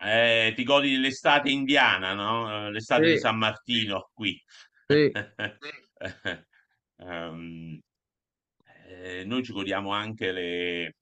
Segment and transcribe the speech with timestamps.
[0.00, 2.66] Eh, ti godi dell'estate indiana, no?
[2.68, 3.12] Eh, L'estate Sì.
[3.14, 4.40] di San Martino qui.
[4.88, 5.10] sì,
[7.00, 7.78] Ehm,
[8.86, 10.92] eh, noi ci godiamo anche le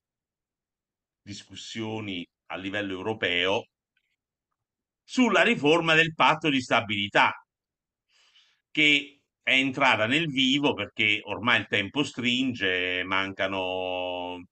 [1.22, 3.64] discussioni a livello europeo
[5.04, 7.32] sulla riforma del patto di stabilità,
[8.70, 14.44] che è entrata nel vivo perché ormai il tempo stringe, mancano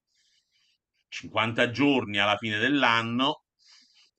[1.09, 3.44] 50 giorni alla fine dell'anno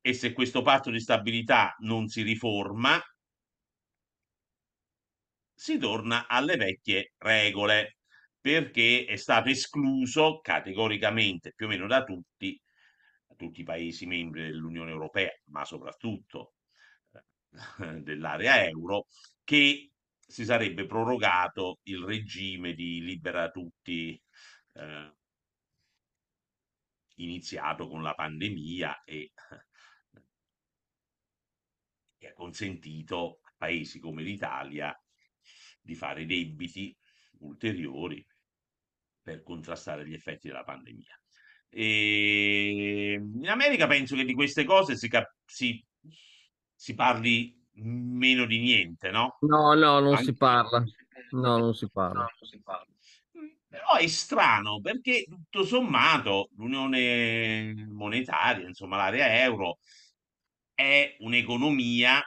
[0.07, 2.97] e se questo patto di stabilità non si riforma,
[5.53, 7.97] si torna alle vecchie regole
[8.39, 12.57] perché è stato escluso categoricamente più o meno da tutti,
[13.27, 16.53] da tutti i paesi membri dell'Unione Europea, ma soprattutto
[17.11, 17.21] eh,
[18.01, 19.07] dell'area euro,
[19.43, 19.91] che
[20.25, 24.17] si sarebbe prorogato il regime di libera tutti
[24.71, 25.15] eh,
[27.15, 29.66] iniziato con la pandemia e ha
[32.37, 34.95] consentito a paesi come l'Italia
[35.81, 36.95] di fare debiti
[37.39, 38.25] ulteriori
[39.21, 41.19] per contrastare gli effetti della pandemia.
[41.69, 45.83] E in America penso che di queste cose si, cap- si-
[46.73, 49.37] si parli meno di niente, no?
[49.41, 50.83] no, no, non Anche- si parla.
[51.31, 52.25] No, non si parla.
[53.37, 59.79] Mm, Però è strano perché tutto sommato l'unione monetaria, insomma l'area euro,
[60.77, 62.23] è un'economia, a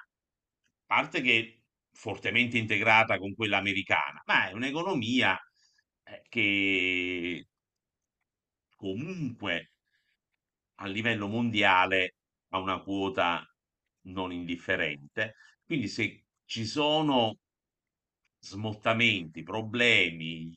[0.87, 1.63] parte che
[1.93, 5.39] fortemente integrata con quella americana, ma è un'economia
[6.05, 7.47] eh, che
[8.77, 9.71] comunque
[10.81, 12.15] a livello mondiale
[12.49, 13.45] ha una quota
[14.07, 15.35] non indifferente.
[15.65, 17.37] Quindi se ci sono
[18.41, 20.57] smottamenti, problemi,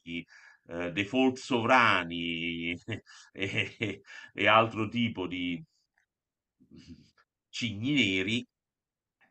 [0.67, 2.75] eh, default sovrani
[3.33, 4.01] e,
[4.33, 5.61] e altro tipo di
[7.53, 8.45] cigni neri,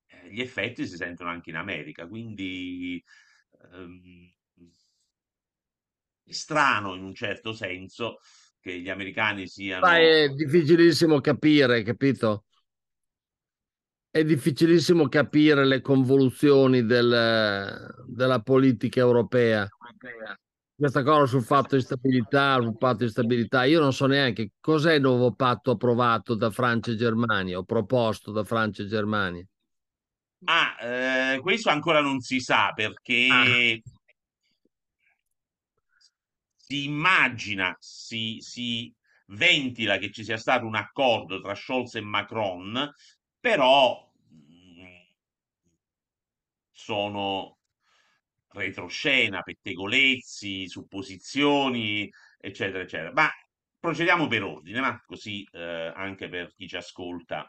[0.06, 2.06] eh, gli effetti si sentono anche in America.
[2.06, 3.02] Quindi
[3.72, 4.30] ehm,
[6.22, 8.20] è strano in un certo senso
[8.60, 9.86] che gli americani siano...
[9.86, 12.44] Sai, è difficilissimo capire, capito?
[14.08, 19.66] È difficilissimo capire le convoluzioni del- della politica europea.
[20.82, 24.94] Questa cosa sul fatto di stabilità, sul patto di stabilità, io non so neanche cos'è
[24.94, 29.46] il nuovo patto approvato da Francia e Germania o proposto da Francia e Germania.
[30.46, 33.90] Ah, eh, questo ancora non si sa perché Ah.
[36.56, 38.92] si immagina, si, si
[39.26, 42.92] ventila che ci sia stato un accordo tra Scholz e Macron,
[43.38, 45.04] però mh,
[46.72, 47.58] sono
[48.52, 52.08] retroscena, pettegolezzi, supposizioni,
[52.38, 53.12] eccetera, eccetera.
[53.12, 53.28] Ma
[53.78, 57.48] procediamo per ordine, ma così eh, anche per chi ci ascolta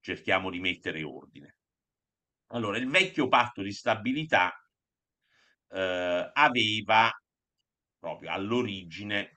[0.00, 1.56] cerchiamo di mettere ordine.
[2.48, 4.52] Allora, il vecchio patto di stabilità
[5.70, 7.10] eh, aveva
[7.98, 9.32] proprio all'origine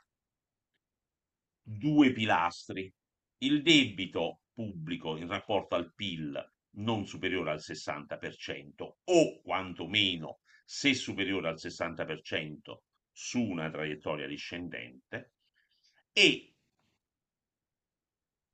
[1.62, 2.92] due pilastri.
[3.40, 10.40] Il debito pubblico in rapporto al PIL non superiore al 60% o quantomeno
[10.70, 15.32] se superiore al 60% su una traiettoria discendente
[16.12, 16.54] e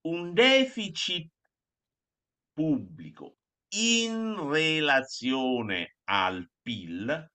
[0.01, 1.31] un deficit
[2.53, 7.31] pubblico in relazione al PIL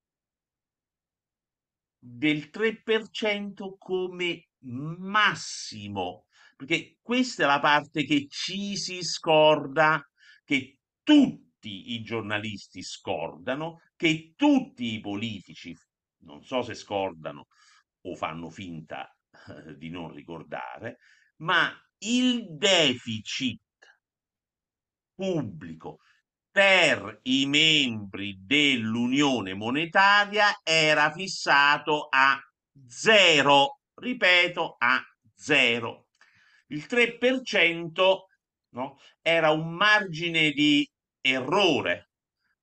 [1.99, 10.08] del 3% come massimo, perché questa è la parte che ci si scorda,
[10.44, 15.76] che tutti i giornalisti scordano, che tutti i politici,
[16.20, 17.49] non so se scordano
[18.02, 19.12] o fanno finta
[19.49, 20.99] eh, di non ricordare,
[21.38, 23.60] ma il deficit
[25.14, 25.99] pubblico
[26.50, 32.40] per i membri dell'Unione monetaria era fissato a
[32.87, 35.00] zero, ripeto, a
[35.34, 36.06] zero.
[36.69, 38.28] Il 3%
[38.70, 40.88] no, era un margine di
[41.33, 42.11] errore,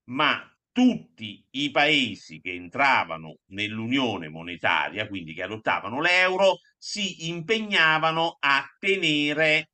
[0.05, 8.65] ma tutti i paesi che entravano nell'unione monetaria, quindi che adottavano l'euro, si impegnavano a
[8.77, 9.69] tenere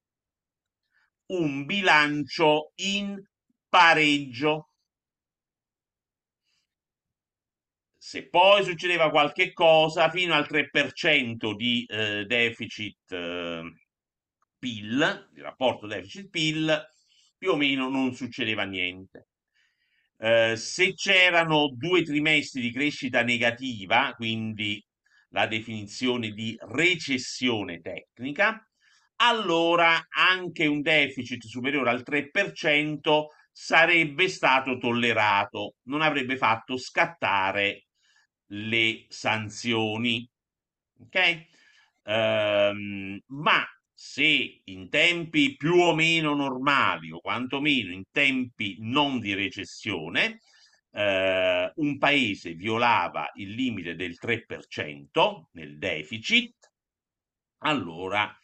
[1.31, 3.19] un bilancio in
[3.67, 4.67] pareggio.
[7.97, 13.63] Se poi succedeva qualche cosa, fino al 3% di eh, deficit eh,
[14.59, 16.89] PIL, il rapporto deficit-PIL,
[17.41, 19.29] più o meno non succedeva niente.
[20.19, 24.79] Eh, se c'erano due trimestri di crescita negativa, quindi
[25.29, 28.63] la definizione di recessione tecnica,
[29.15, 37.87] allora anche un deficit superiore al 3% sarebbe stato tollerato, non avrebbe fatto scattare
[38.49, 40.29] le sanzioni.
[40.99, 41.47] Ok?
[42.03, 43.65] Um, ma
[44.03, 50.39] se in tempi più o meno normali o quantomeno in tempi non di recessione
[50.89, 56.71] eh, un paese violava il limite del 3% nel deficit,
[57.59, 58.35] allora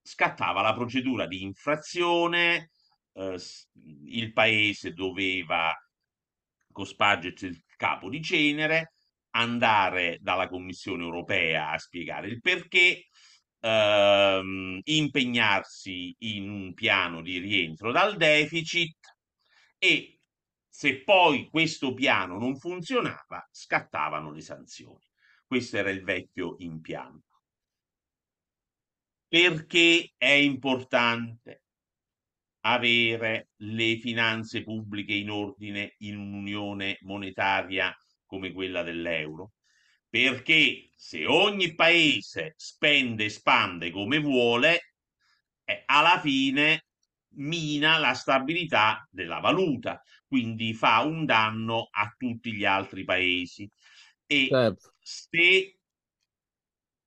[0.00, 2.70] scattava la procedura di infrazione,
[3.12, 3.38] eh,
[4.06, 5.74] il paese doveva
[6.72, 8.94] cospargersi il capo di cenere,
[9.32, 13.08] andare dalla Commissione europea a spiegare il perché,
[13.62, 18.96] ehm, impegnarsi in un piano di rientro dal deficit
[19.78, 20.20] e
[20.68, 25.04] se poi questo piano non funzionava, scattavano le sanzioni.
[25.46, 27.42] Questo era il vecchio impianto.
[29.26, 31.62] Perché è importante
[32.64, 37.94] avere le finanze pubbliche in ordine in un'unione monetaria
[38.26, 39.52] come quella dell'euro?
[40.12, 44.92] Perché se ogni paese spende e spande come vuole,
[45.64, 46.84] eh, alla fine
[47.36, 53.66] mina la stabilità della valuta, quindi fa un danno a tutti gli altri paesi.
[54.26, 54.92] E certo.
[55.00, 55.78] se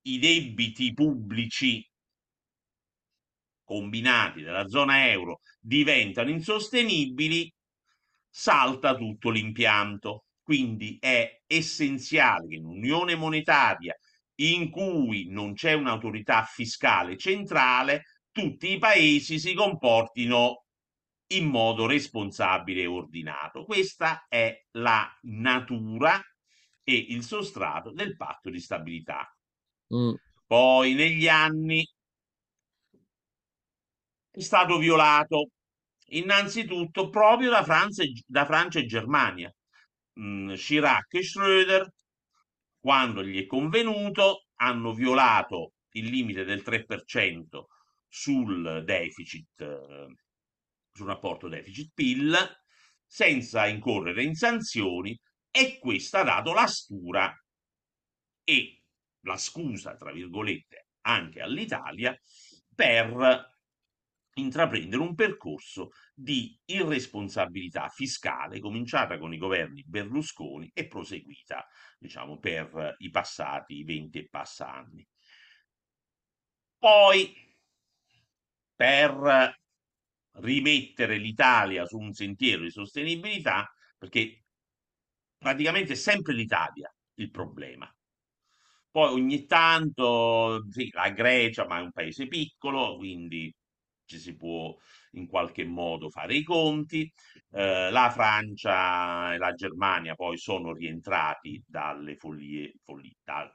[0.01, 1.87] i debiti pubblici
[3.63, 7.53] combinati della zona euro diventano insostenibili,
[8.27, 10.24] salta tutto l'impianto.
[10.45, 13.95] Quindi è essenziale che in un'unione monetaria
[14.41, 20.65] in cui non c'è un'autorità fiscale centrale, tutti i paesi si comportino
[21.29, 23.65] in modo responsabile e ordinato.
[23.65, 26.21] Questa è la natura
[26.83, 29.27] e il sostrato del patto di stabilità.
[29.95, 30.13] Mm.
[30.45, 31.83] Poi negli anni
[34.29, 35.49] è stato violato
[36.09, 39.51] innanzitutto proprio da Francia, da Francia e Germania
[40.15, 41.87] mh, mm, Chirac e Schröder,
[42.79, 47.65] quando gli è convenuto, hanno violato il limite del 3%
[48.07, 50.15] sul deficit, eh,
[50.91, 52.37] sul rapporto deficit-PIL,
[53.05, 55.17] senza incorrere in sanzioni,
[55.51, 57.33] e questo ha dato la stura
[58.43, 58.81] e
[59.21, 62.17] la scusa, tra virgolette, anche all'Italia
[62.73, 63.54] per
[64.37, 71.65] intraprendere un percorso di irresponsabilità fiscale cominciata con i governi Berlusconi e proseguita,
[71.97, 75.05] diciamo, per i passati 20 e passa anni.
[76.77, 77.33] Poi,
[78.75, 79.59] per
[80.39, 84.43] rimettere l'Italia su un sentiero di sostenibilità, perché
[85.37, 87.89] praticamente è sempre l'Italia il problema.
[88.91, 93.53] Poi ogni tanto, sì, la Grecia, ma è un paese piccolo, quindi
[94.05, 94.75] ci si può
[95.11, 97.11] in qualche modo fare i conti.
[97.51, 103.51] Eh, la Francia e la Germania poi sono rientrati dalle follie, follie da,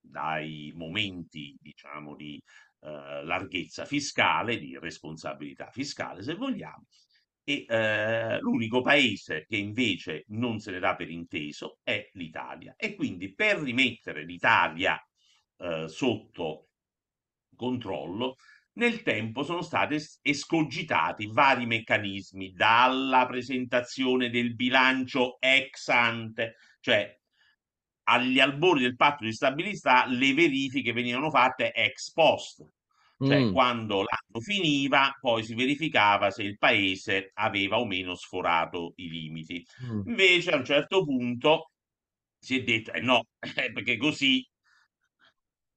[0.00, 2.40] dai momenti, diciamo, di
[2.80, 6.84] eh, larghezza fiscale, di responsabilità fiscale, se vogliamo.
[7.44, 12.74] E eh, l'unico paese che invece non se ne dà per inteso è l'Italia.
[12.76, 15.00] E quindi per rimettere l'Italia
[15.58, 16.68] eh, sotto
[17.56, 18.36] controllo
[18.74, 27.18] nel tempo sono stati escogitati vari meccanismi, dalla presentazione del bilancio ex ante, cioè
[28.04, 32.66] agli albori del patto di stabilità le verifiche venivano fatte ex post,
[33.18, 33.52] cioè mm.
[33.52, 39.64] quando l'anno finiva poi si verificava se il paese aveva o meno sforato i limiti.
[39.84, 40.02] Mm.
[40.06, 41.72] Invece a un certo punto
[42.38, 43.26] si è detto eh no,
[43.72, 44.44] perché così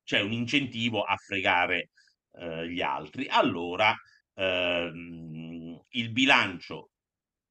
[0.03, 1.89] c'è un incentivo a fregare
[2.37, 3.95] eh, gli altri, allora
[4.35, 6.91] ehm, il bilancio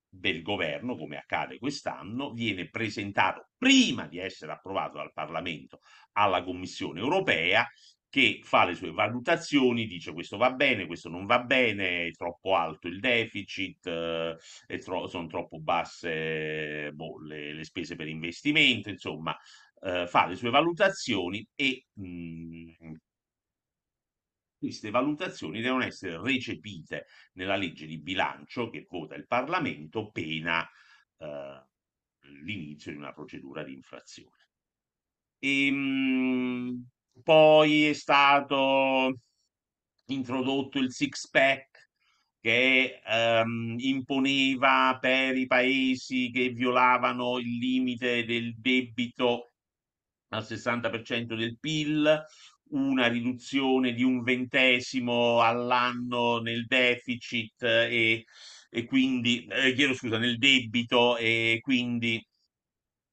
[0.09, 5.81] del governo, come accade quest'anno, viene presentato prima di essere approvato dal Parlamento
[6.12, 7.67] alla Commissione europea
[8.09, 12.55] che fa le sue valutazioni, dice questo va bene, questo non va bene, è troppo
[12.55, 19.37] alto il deficit, eh, tro- sono troppo basse boh, le, le, spese per investimento, insomma,
[19.83, 22.95] eh, fa le sue valutazioni e mh, mm,
[24.64, 30.66] queste valutazioni devono essere recepite nella legge di bilancio che vota il Parlamento pena
[31.18, 31.62] eh,
[32.42, 34.49] l'inizio di una procedura di infrazione.
[35.38, 36.87] E, mh,
[37.23, 39.18] poi è stato
[40.06, 41.90] introdotto il six pack
[42.40, 49.52] che ehm, imponeva per i paesi che violavano il limite del debito
[50.28, 52.25] al 60% del PIL,
[52.75, 58.25] una riduzione di un ventesimo all'anno nel deficit e,
[58.71, 62.25] e quindi, eh, chiedo scusa, nel debito e quindi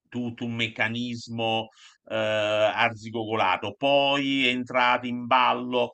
[0.10, 1.70] tutto un meccanismo
[2.10, 3.76] eh, arzigogolato.
[3.78, 5.94] Poi è entrato in ballo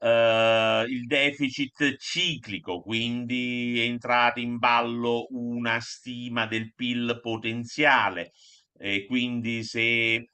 [0.00, 8.32] eh, il deficit ciclico, quindi è entrata in ballo una stima del PIL potenziale
[8.78, 10.28] e quindi se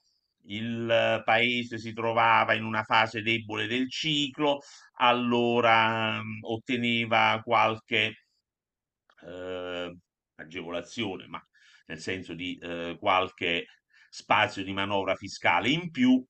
[0.47, 4.59] il paese si trovava in una fase debole del ciclo,
[4.97, 8.13] allora mh, otteneva qualche
[9.25, 9.95] eh,
[10.35, 11.41] agevolazione, ma
[11.87, 13.65] nel senso di eh, qualche
[14.09, 16.23] spazio di manovra fiscale in più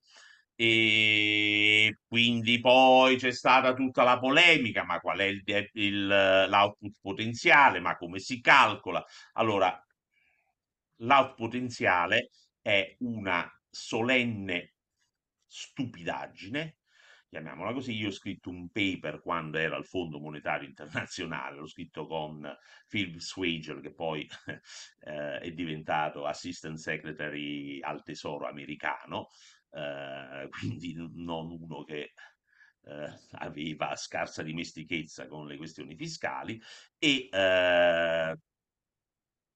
[0.58, 5.44] e quindi poi c'è stata tutta la polemica, ma qual è il,
[5.74, 9.04] il, l'output potenziale, ma come si calcola?
[9.34, 9.78] Allora,
[10.98, 12.30] l'output potenziale
[12.62, 14.76] è una solenne
[15.46, 16.78] stupidaggine
[17.28, 17.94] chiamiamola così.
[17.94, 22.50] Io ho scritto un paper quando era al Fondo Monetario Internazionale, l'ho scritto con
[22.88, 24.26] Phil Swager, che poi
[25.02, 29.28] eh, è diventato Assistant Secretary al Tesoro americano,
[29.72, 32.14] eh, quindi non uno che
[32.84, 36.62] eh, aveva scarsa dimestichezza con le questioni fiscali
[36.98, 38.38] e eh,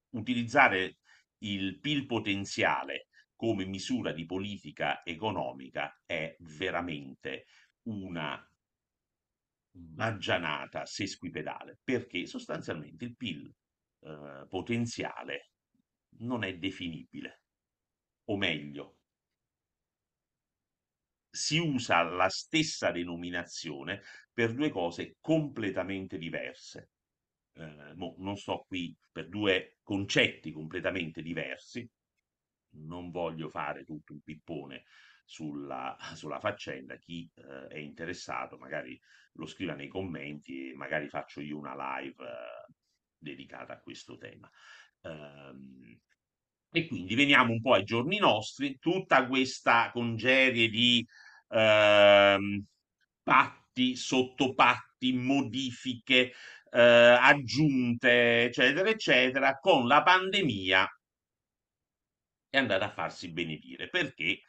[0.09, 0.97] utilizzare
[1.43, 3.08] il PIL potenziale
[3.39, 7.45] come misura di politica economica è veramente
[7.83, 8.45] una
[9.71, 13.49] baggianata sesquipedale, perché sostanzialmente il PIL
[14.01, 15.51] eh, potenziale
[16.17, 17.43] non è definibile,
[18.25, 18.97] o meglio,
[21.29, 24.01] si usa la stessa denominazione
[24.33, 26.89] per due cose completamente diverse.
[27.53, 31.89] Eh, no, non sto qui per due concetti completamente diversi,
[32.71, 34.83] non voglio fare tutto un pippone
[35.25, 38.99] sulla, sulla faccenda, chi eh, è interessato magari
[39.33, 42.73] lo scriva nei commenti e magari faccio io una live eh,
[43.17, 44.49] dedicata a questo tema.
[45.01, 45.97] Um,
[46.71, 51.05] e quindi veniamo un po' ai giorni nostri, tutta questa congerie di
[51.49, 52.63] ehm,
[53.23, 56.31] patti, sottopatti, modifiche,
[56.71, 60.87] eh, aggiunte, eccetera, eccetera, con la pandemia
[62.49, 64.41] è andata a farsi benedire perché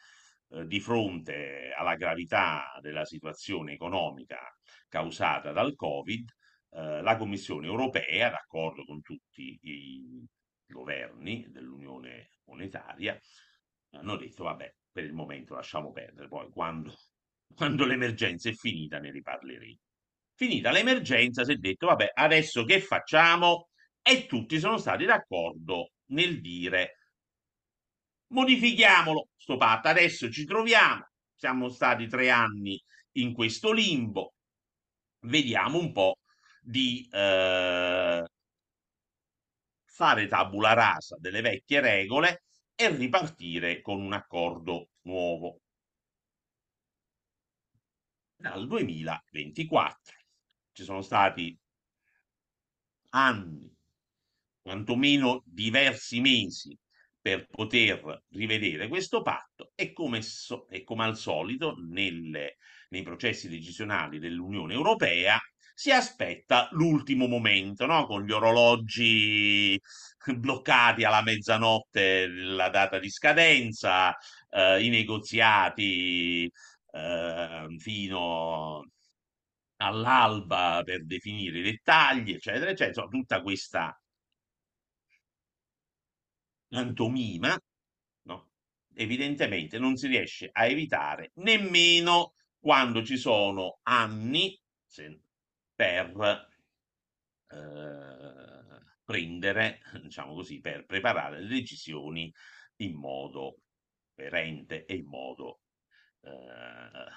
[0.49, 4.39] eh, di fronte alla gravità della situazione economica
[4.87, 6.29] causata dal Covid,
[6.71, 10.25] eh, la Commissione europea, d'accordo con tutti i
[10.65, 13.17] governi dell'Unione monetaria,
[13.91, 16.93] hanno detto vabbè, per il momento lasciamo perdere, poi quando,
[17.55, 19.79] quando l'emergenza è finita ne riparleremo.
[20.33, 23.67] Finita l'emergenza si è detto vabbè, adesso che facciamo?
[24.01, 26.95] E tutti sono stati d'accordo nel dire
[28.31, 29.29] modifichiamolo.
[29.35, 32.81] Sto patto, adesso ci troviamo, siamo stati tre anni
[33.13, 34.33] in questo limbo,
[35.21, 36.17] vediamo un po'
[36.61, 38.25] di eh,
[39.85, 42.43] fare tabula rasa delle vecchie regole
[42.75, 45.59] e ripartire con un accordo nuovo.
[48.35, 50.15] Dal 2024.
[50.73, 51.55] Ci sono stati
[53.09, 53.71] anni,
[54.61, 56.75] quantomeno diversi mesi,
[57.21, 62.57] per poter rivedere questo patto e come, so, e come al solito nelle,
[62.89, 65.39] nei processi decisionali dell'Unione Europea
[65.73, 68.05] si aspetta l'ultimo momento, no?
[68.05, 69.79] con gli orologi
[70.37, 74.15] bloccati alla mezzanotte la data di scadenza,
[74.49, 76.51] eh, i negoziati
[76.91, 78.85] eh, fino
[79.77, 83.99] all'alba per definire i dettagli, eccetera, eccetera, tutta questa
[86.71, 87.61] pantomima,
[88.23, 88.51] no?
[88.93, 94.57] evidentemente non si riesce a evitare nemmeno quando ci sono anni
[95.75, 96.47] per
[97.49, 102.33] eh, prendere, diciamo così, per preparare le decisioni
[102.77, 103.57] in modo
[104.13, 105.61] coerente e in modo
[106.21, 107.09] eh,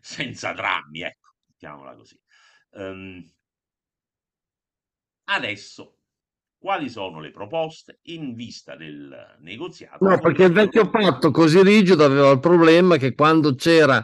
[0.00, 2.18] senza drammi, ecco, mettiamola così.
[2.70, 3.30] Um,
[5.24, 6.01] adesso,
[6.62, 10.08] quali sono le proposte in vista del negoziato?
[10.08, 14.00] No, perché il vecchio patto così rigido aveva il problema che quando c'era,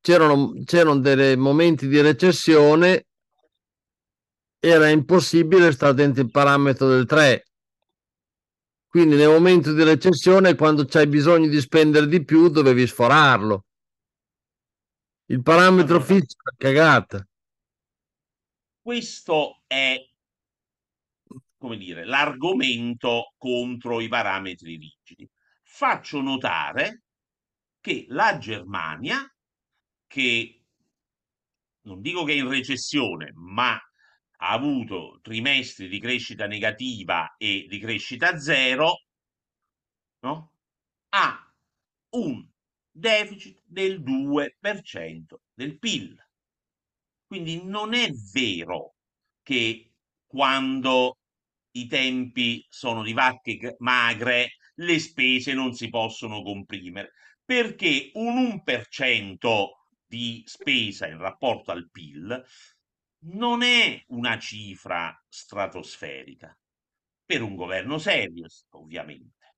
[0.00, 3.06] c'erano, c'erano dei momenti di recessione
[4.60, 7.46] era impossibile stare dentro il parametro del 3.
[8.86, 13.64] Quindi nel momento di recessione, quando c'hai bisogno di spendere di più, dovevi sforarlo.
[15.30, 17.26] Il parametro allora, fisso è cagata.
[18.80, 20.11] Questo è,
[21.62, 25.30] come dire, l'argomento contro i parametri rigidi.
[25.62, 27.04] Faccio notare
[27.78, 29.24] che la Germania,
[30.08, 30.64] che
[31.82, 37.78] non dico che è in recessione, ma ha avuto trimestri di crescita negativa e di
[37.78, 39.02] crescita zero,
[40.22, 40.52] no?
[41.10, 41.54] ha
[42.16, 42.44] un
[42.90, 46.28] deficit del 2% del PIL.
[47.24, 48.96] Quindi non è vero
[49.42, 49.92] che
[50.26, 51.18] quando
[51.72, 57.12] i tempi sono di vacche magre le spese non si possono comprimere,
[57.44, 59.68] perché un 1%
[60.06, 62.42] di spesa in rapporto al PIL
[63.24, 66.56] non è una cifra stratosferica
[67.24, 69.54] per un governo serio, ovviamente.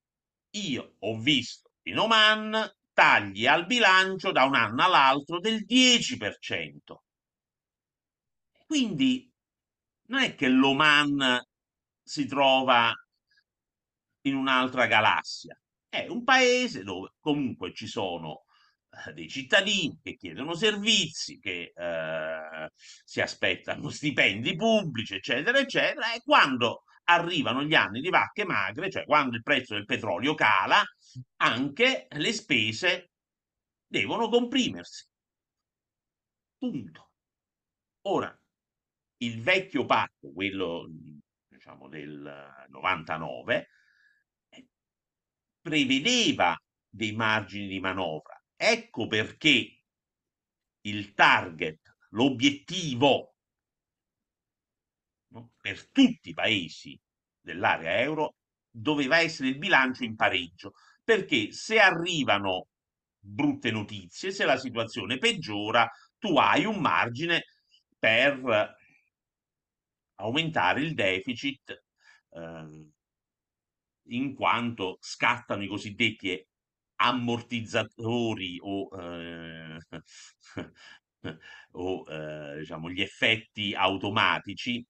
[0.50, 7.02] Io ho visto in Oman tagli al bilancio da un anno all'altro del 10%.
[8.66, 9.30] Quindi
[10.06, 11.40] non è che l'Oman
[12.04, 12.92] si trova
[14.26, 15.58] in un'altra galassia,
[15.88, 18.44] è un paese dove comunque ci sono
[19.06, 26.20] eh, dei cittadini che chiedono servizi, che eh, si aspettano stipendi pubblici, eccetera, eccetera, e
[26.22, 30.82] quando arrivano gli anni di vacche magre, cioè quando il prezzo del petrolio cala,
[31.36, 33.10] anche le spese
[33.86, 35.06] devono comprimersi.
[36.58, 37.10] Punto.
[38.06, 38.36] Ora,
[39.18, 40.88] il vecchio patto, quello
[41.64, 43.68] diciamo del 99,
[45.62, 46.54] prevedeva
[46.86, 48.38] dei margini di manovra.
[48.54, 49.82] Ecco perché
[50.82, 53.36] il target, l'obiettivo
[55.28, 57.00] no, per tutti i paesi
[57.40, 58.34] dell'area euro
[58.70, 60.72] doveva essere il bilancio in pareggio,
[61.02, 62.68] perché se arrivano
[63.18, 67.44] brutte notizie, se la situazione peggiora, tu hai un margine
[67.98, 68.82] per
[70.16, 71.84] aumentare il deficit
[72.30, 72.92] eh,
[74.08, 76.46] in quanto scattano i cosiddetti
[76.96, 79.78] ammortizzatori o, eh,
[81.72, 84.84] o eh, diciamo, gli effetti automatici.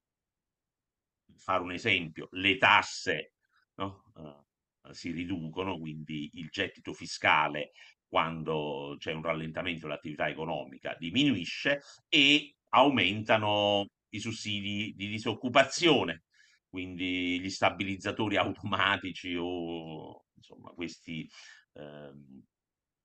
[1.37, 3.33] Fare un esempio, le tasse
[3.75, 4.05] no?
[4.15, 7.73] uh, si riducono, quindi il gettito fiscale
[8.07, 16.25] quando c'è un rallentamento dell'attività economica diminuisce e aumentano i sussidi di disoccupazione,
[16.69, 21.29] quindi gli stabilizzatori automatici o insomma questi
[21.75, 22.43] Ehm,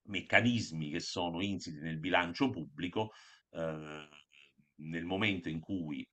[0.10, 3.12] meccanismi che sono insiti nel bilancio pubblico,
[3.52, 4.08] eh,
[4.76, 6.08] nel momento in cui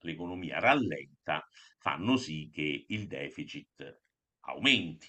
[0.00, 1.44] l'economia rallenta,
[1.78, 4.00] fanno sì che il deficit
[4.40, 5.08] aumenti.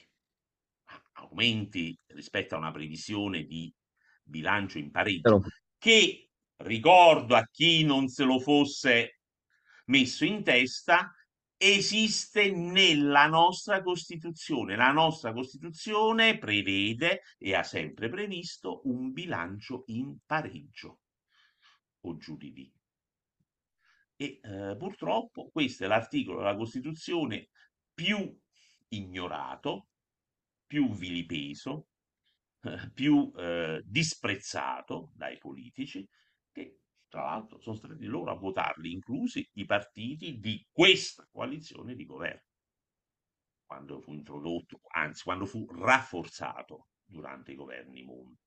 [1.13, 3.73] Aumenti rispetto a una previsione di
[4.23, 5.41] bilancio in pareggio,
[5.77, 9.16] che ricordo a chi non se lo fosse
[9.87, 11.11] messo in testa,
[11.57, 14.75] esiste nella nostra Costituzione.
[14.75, 20.99] La nostra Costituzione prevede e ha sempre previsto un bilancio in pareggio
[22.01, 22.71] o giù di lì.
[24.15, 27.49] E eh, purtroppo questo è l'articolo della Costituzione
[27.93, 28.35] più
[28.89, 29.89] ignorato,
[30.65, 31.87] più vilipeso,
[32.61, 36.07] eh, più eh, disprezzato dai politici,
[37.07, 42.43] tra l'altro sono stati loro a votarli, inclusi i partiti di questa coalizione di governo,
[43.65, 48.46] quando fu introdotto, anzi quando fu rafforzato durante i governi Monti.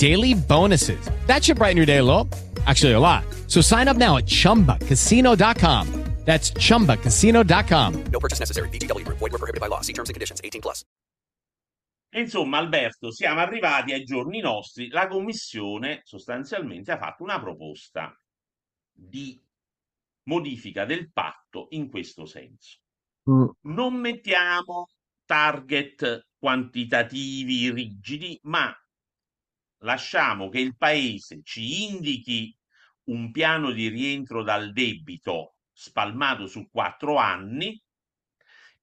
[0.00, 0.98] daily bonuses.
[1.26, 2.26] That should brighten your day a little.
[2.66, 3.24] Actually, a lot.
[3.46, 5.86] So sign up now at chumbacasino.com.
[6.24, 8.04] That's chumbacasino.com.
[8.12, 8.68] No purchase necessary.
[8.68, 9.18] VGW Group.
[9.18, 9.80] Void where prohibited by law.
[9.80, 10.40] See terms and conditions.
[10.44, 10.84] 18 plus.
[12.12, 14.88] Insomma, Alberto, siamo arrivati ai giorni nostri.
[14.88, 18.14] La Commissione sostanzialmente ha fatto una proposta
[18.92, 19.40] di
[20.24, 22.78] modifica del patto in questo senso.
[23.30, 23.48] Mm.
[23.62, 24.88] Non mettiamo
[25.24, 28.74] target quantitativi rigidi, ma
[29.80, 32.54] lasciamo che il Paese ci indichi
[33.04, 37.80] un piano di rientro dal debito spalmato su quattro anni,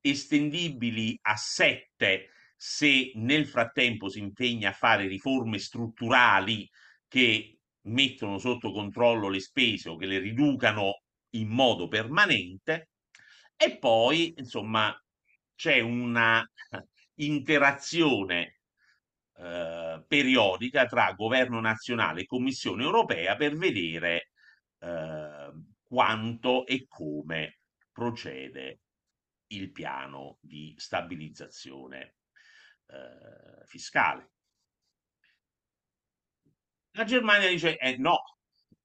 [0.01, 6.67] estendibili a sette se nel frattempo si impegna a fare riforme strutturali
[7.07, 12.89] che mettono sotto controllo le spese o che le riducano in modo permanente.
[13.55, 14.95] E poi insomma
[15.55, 16.43] c'è una
[17.15, 18.56] interazione
[19.39, 24.31] eh, periodica tra governo nazionale e Commissione europea per vedere
[24.79, 25.51] eh,
[25.83, 27.59] quanto e come
[27.91, 28.79] procede
[29.47, 32.15] il piano di stabilizzazione
[32.87, 34.31] eh, fiscale.
[36.91, 38.17] La Germania dice eh, no,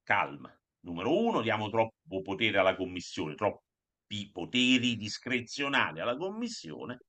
[0.02, 0.54] calma.
[0.80, 7.04] Numero uno, diamo troppo potere alla Commissione, troppi poteri discrezionali alla Commissione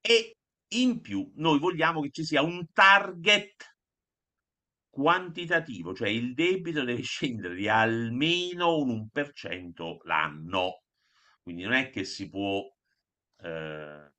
[0.00, 0.36] e
[0.68, 3.74] in più noi vogliamo che ci sia un target
[4.94, 10.82] quantitativo, cioè il debito deve scendere di almeno un 1% l'anno.
[11.42, 12.62] Quindi non è che si può
[13.42, 14.12] eh,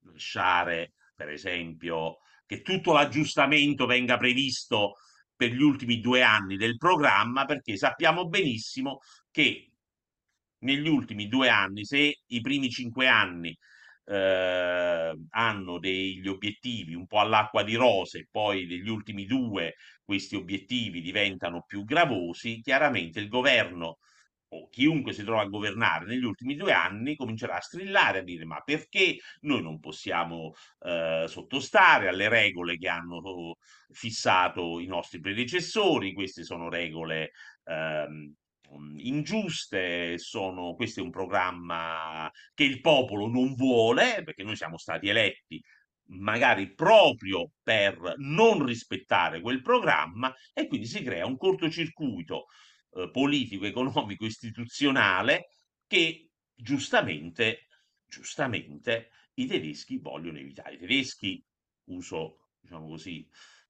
[0.00, 4.96] lasciare, per esempio, che tutto l'aggiustamento venga previsto
[5.36, 9.70] per gli ultimi due anni del programma, perché sappiamo benissimo che
[10.58, 13.56] negli ultimi due anni, se i primi cinque anni
[14.06, 21.00] eh, hanno degli obiettivi un po' all'acqua di rose, poi negli ultimi due questi obiettivi
[21.00, 23.98] diventano più gravosi, chiaramente il governo
[24.48, 28.44] o chiunque si trova a governare negli ultimi due anni comincerà a strillare, a dire
[28.44, 33.56] ma perché noi non possiamo eh, sottostare alle regole che hanno
[33.90, 37.32] fissato i nostri predecessori, queste sono regole
[37.64, 38.32] ehm,
[38.96, 45.08] ingiuste, sono, questo è un programma che il popolo non vuole, perché noi siamo stati
[45.08, 45.62] eletti
[46.06, 52.46] magari proprio per non rispettare quel programma e quindi si crea un cortocircuito
[52.92, 55.48] eh, politico, economico, istituzionale
[55.86, 57.66] che giustamente,
[58.06, 60.74] giustamente i tedeschi vogliono evitare.
[60.74, 61.42] I tedeschi,
[61.84, 63.26] uso diciamo così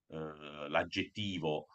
[0.08, 1.66] eh, l'aggettivo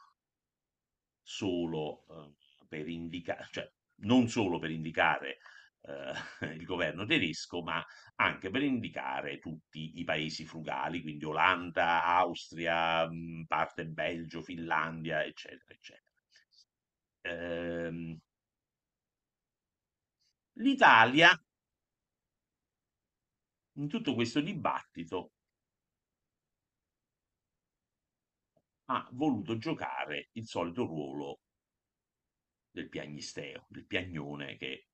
[1.22, 2.34] solo eh,
[2.70, 3.70] per indicare, cioè
[4.04, 5.40] non solo per indicare
[5.82, 6.14] eh,
[6.56, 7.84] il governo tedesco, ma
[8.16, 13.10] anche per indicare tutti i paesi frugali, quindi Olanda, Austria,
[13.48, 16.04] parte Belgio, Finlandia, eccetera, eccetera.
[17.22, 18.20] Ehm,
[20.60, 21.32] L'Italia,
[23.78, 25.32] in tutto questo dibattito,
[28.92, 31.40] ha voluto giocare il solito ruolo
[32.80, 34.88] del piagnisteo, del piagnone che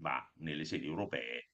[0.00, 1.50] va nelle sedi europee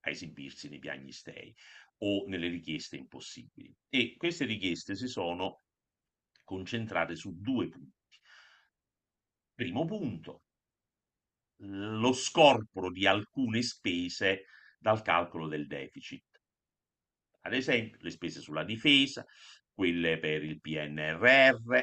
[0.00, 1.54] a esibirsi nei piagnistei
[1.98, 3.74] o nelle richieste impossibili.
[3.88, 5.62] E queste richieste si sono
[6.44, 8.20] concentrate su due punti.
[9.54, 10.42] Primo punto,
[11.62, 14.44] lo scorporo di alcune spese
[14.78, 16.24] dal calcolo del deficit.
[17.40, 19.26] Ad esempio, le spese sulla difesa,
[19.72, 21.80] quelle per il PNRR,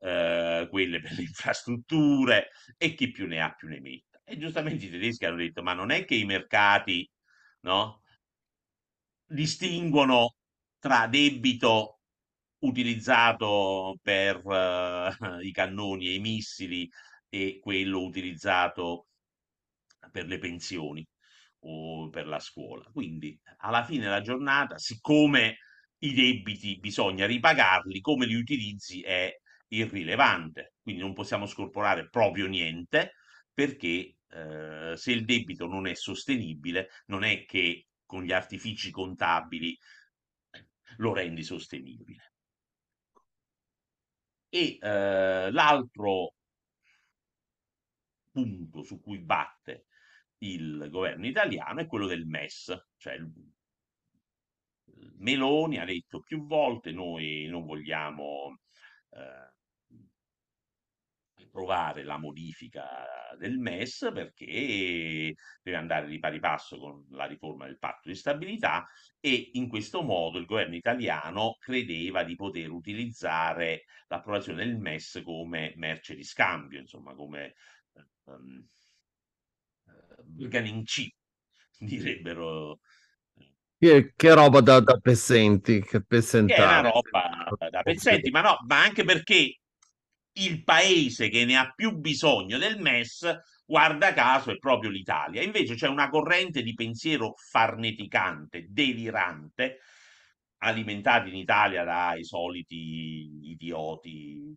[0.00, 4.20] eh, quelle per le infrastrutture e chi più ne ha più ne metta.
[4.24, 7.08] E giustamente i tedeschi hanno detto, ma non è che i mercati
[7.60, 8.02] no,
[9.26, 10.34] distinguono
[10.78, 12.00] tra debito
[12.60, 16.88] utilizzato per uh, i cannoni e i missili
[17.28, 19.06] e quello utilizzato
[20.10, 21.06] per le pensioni
[21.60, 22.84] o per la scuola.
[22.92, 25.58] Quindi alla fine della giornata, siccome
[25.98, 29.32] i debiti bisogna ripagarli, come li utilizzi è
[29.68, 33.14] irrilevante, quindi non possiamo scorporare proprio niente
[33.52, 39.76] perché eh, se il debito non è sostenibile, non è che con gli artifici contabili
[40.98, 42.32] lo rendi sostenibile.
[44.50, 46.34] E eh, l'altro
[48.30, 49.86] punto su cui batte
[50.38, 53.18] il governo italiano è quello del MES, cioè
[55.18, 58.60] Meloni ha detto più volte noi non vogliamo
[59.10, 59.52] eh,
[61.44, 62.86] approvare la modifica
[63.38, 68.86] del MES perché deve andare di pari passo con la riforma del patto di stabilità
[69.20, 75.72] e in questo modo il governo italiano credeva di poter utilizzare l'approvazione del MES come
[75.76, 77.54] merce di scambio, insomma come
[78.24, 78.64] um,
[80.24, 81.14] bargaining chip,
[81.78, 82.78] direbbero
[83.80, 86.04] Che, che roba da, da pezzenti, che
[86.44, 86.82] che è una pezzentare.
[86.82, 89.60] roba da pezzenti, ma no, ma anche perché
[90.38, 95.42] il paese che ne ha più bisogno del MES, guarda caso, è proprio l'Italia.
[95.42, 99.78] Invece c'è una corrente di pensiero farneticante, delirante,
[100.58, 104.56] alimentata in Italia dai soliti idioti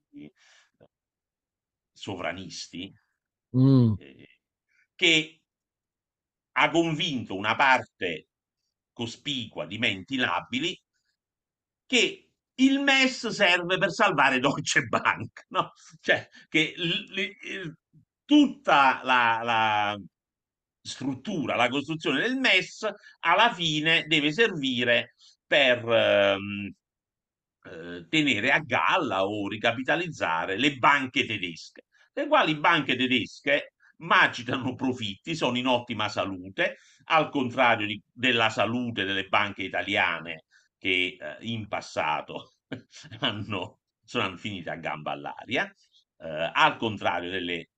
[1.93, 2.93] sovranisti,
[3.53, 3.93] Mm.
[3.97, 4.39] eh,
[4.95, 5.41] che
[6.53, 8.29] ha convinto una parte
[8.93, 10.81] cospicua di menti labili
[11.85, 15.71] che il MES serve per salvare Deutsche Bank, no?
[15.99, 17.73] Cioè che l- l-
[18.25, 19.97] tutta la, la
[20.81, 22.87] struttura, la costruzione del MES
[23.19, 26.71] alla fine deve servire per ehm,
[27.63, 35.35] eh, tenere a galla o ricapitalizzare le banche tedesche, le quali banche tedesche macitano profitti,
[35.35, 40.45] sono in ottima salute, al contrario di- della salute delle banche italiane
[40.81, 42.53] che eh, in passato
[43.21, 45.71] hanno, sono finite a gamba all'aria,
[46.17, 47.69] eh, al contrario delle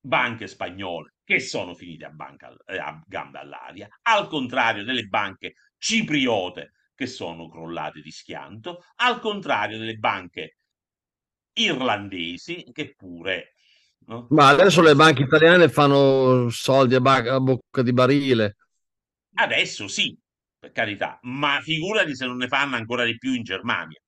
[0.00, 5.54] banche spagnole che sono finite a, banca, eh, a gamba all'aria, al contrario delle banche
[5.76, 10.56] cipriote che sono crollate di schianto, al contrario delle banche
[11.52, 13.52] irlandesi che pure
[14.06, 18.56] no, Ma adesso le banche italiane fanno soldi a, ba- a bocca di barile.
[19.34, 20.18] Adesso sì,
[20.66, 24.00] per carità, ma figurati se non ne fanno ancora di più in Germania.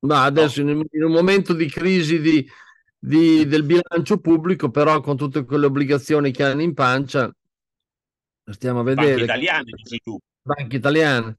[0.00, 2.46] Ma No, adesso in un, in un momento di crisi di-
[2.98, 7.30] di- del bilancio pubblico, però con tutte quelle obbligazioni che hanno in pancia,
[8.50, 10.18] stiamo a banche vedere che italiane, dici tu.
[10.42, 11.38] banche italiane.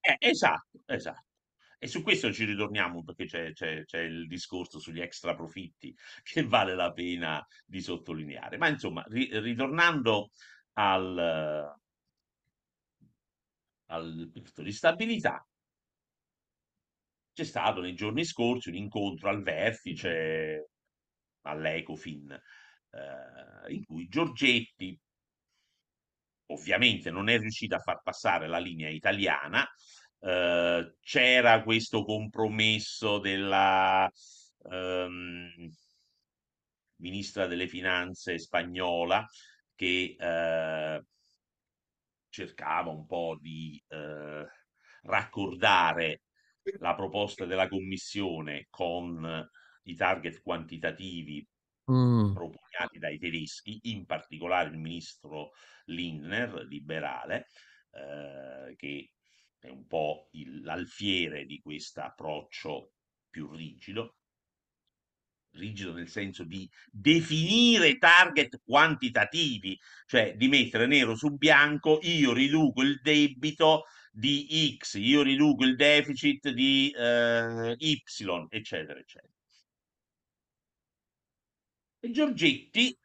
[0.00, 1.24] Eh, esatto, esatto.
[1.80, 6.42] E su questo ci ritorniamo perché c'è, c'è- c'è il discorso sugli extra profitti che
[6.44, 8.56] vale la pena di sottolineare.
[8.56, 10.30] Ma insomma, ri- ritornando
[10.74, 11.72] al,
[13.88, 15.46] al patto di stabilità,
[17.32, 20.70] c'è stato nei giorni scorsi un incontro al vertice
[21.42, 22.30] all'Ecofin
[22.90, 24.98] eh, in cui Giorgetti
[26.46, 29.64] ovviamente non è riuscita a far passare la linea italiana.
[30.20, 34.10] eh, c'era questo compromesso della
[34.70, 35.70] ehm,
[36.96, 39.24] ministra delle finanze spagnola
[39.74, 41.04] che eh,
[42.28, 44.46] cercava un po' di eh,
[45.02, 46.22] raccordare
[46.80, 49.46] la proposta della Commissione con
[49.84, 51.46] i target quantitativi
[51.88, 52.38] Mm.
[52.38, 55.50] propugnati dai tedeschi, in particolare il ministro
[55.86, 57.46] Lindner, liberale,
[57.90, 59.10] eh, che
[59.58, 62.92] è un po' il- l'alfiere di questo approccio
[63.28, 64.16] più rigido,
[65.52, 72.82] rigido nel senso di definire target quantitativi, cioè di mettere nero su bianco, io riduco
[72.82, 78.02] il debito di X, io riduco il deficit di eh, Y,
[78.50, 79.32] eccetera, eccetera.
[82.00, 82.96] E Giorgetti,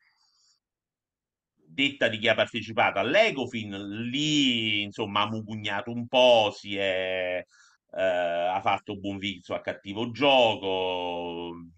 [1.56, 7.44] detta di chi ha partecipato all'Ecofin, lì insomma ha mugugnato un po', si è,
[7.96, 11.73] eh, ha fatto buon viso a cattivo gioco,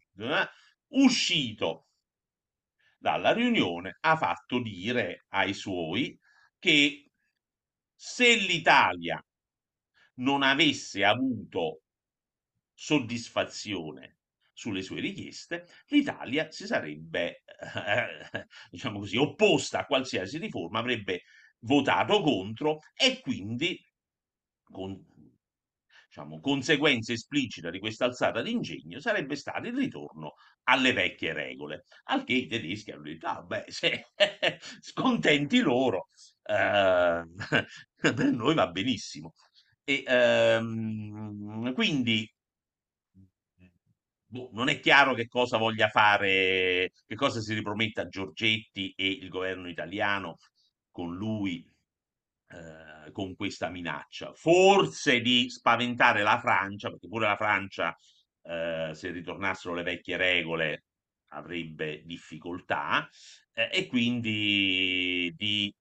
[0.89, 1.88] uscito
[3.01, 6.17] dalla riunione ha fatto dire ai suoi
[6.60, 7.10] che
[7.93, 9.23] se l'Italia
[10.15, 11.82] non avesse avuto
[12.73, 14.17] soddisfazione
[14.54, 21.23] sulle sue richieste, l'Italia si sarebbe, eh, diciamo così, opposta a qualsiasi riforma, avrebbe
[21.60, 23.78] votato contro e quindi,
[24.63, 25.04] con
[26.15, 31.84] diciamo, conseguenza esplicita di questa alzata d'ingegno sarebbe stato il ritorno alle vecchie regole.
[32.06, 34.06] Al che i tedeschi hanno detto, ah beh, se
[34.80, 36.08] scontenti loro,
[36.43, 37.23] eh,
[38.15, 39.34] per noi va benissimo.
[39.84, 42.28] E ehm, quindi
[44.25, 49.30] boh, non è chiaro che cosa voglia fare, che cosa si riprometta Giorgetti e il
[49.30, 50.38] governo italiano
[50.91, 51.63] con lui,
[52.56, 54.34] eh, con questa minaccia.
[54.34, 57.96] Forse di spaventare la Francia, perché pure la Francia,
[58.44, 60.86] eh, se ritornassero le vecchie regole,
[61.30, 63.08] avrebbe difficoltà,
[63.54, 65.74] eh, e quindi di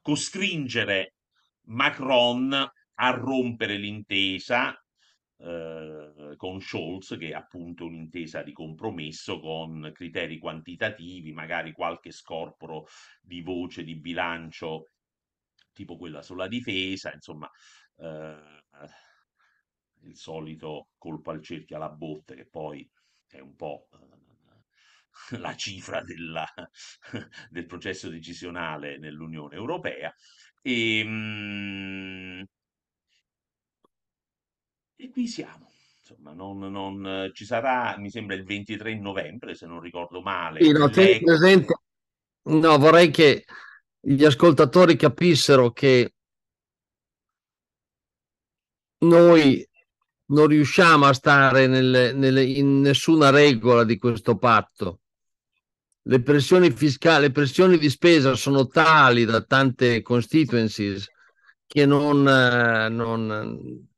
[0.00, 1.14] costringere
[1.66, 4.74] Macron a rompere l'intesa
[5.38, 12.86] eh, con Scholz, che è appunto un'intesa di compromesso con criteri quantitativi, magari qualche scorporo
[13.22, 14.88] di voce di bilancio
[15.80, 17.50] tipo quella sulla difesa, insomma,
[17.96, 18.64] eh,
[20.02, 22.88] il solito colpo al cerchio alla botte, che poi
[23.26, 26.46] è un po' eh, la cifra della,
[27.48, 30.14] del processo decisionale nell'Unione Europea.
[30.60, 32.42] E, mm,
[34.96, 35.68] e qui siamo.
[35.98, 40.62] Insomma, non, non, ci sarà, mi sembra il 23 novembre, se non ricordo male.
[40.62, 41.74] Sì, no, tieni presente-
[42.42, 43.44] no, vorrei che
[44.00, 46.14] gli ascoltatori capissero che
[49.02, 49.66] noi
[50.26, 55.00] non riusciamo a stare nelle- nelle- in nessuna regola di questo patto.
[56.02, 61.06] Le pressioni fiscali, le pressioni di spesa sono tali da tante constituencies
[61.66, 63.88] che non, non-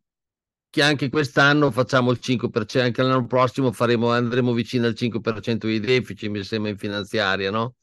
[0.68, 5.80] che anche quest'anno facciamo il 5%, anche l'anno prossimo faremo, andremo vicino al 5% di
[5.80, 7.76] deficit, mi sembra, in finanziaria, no?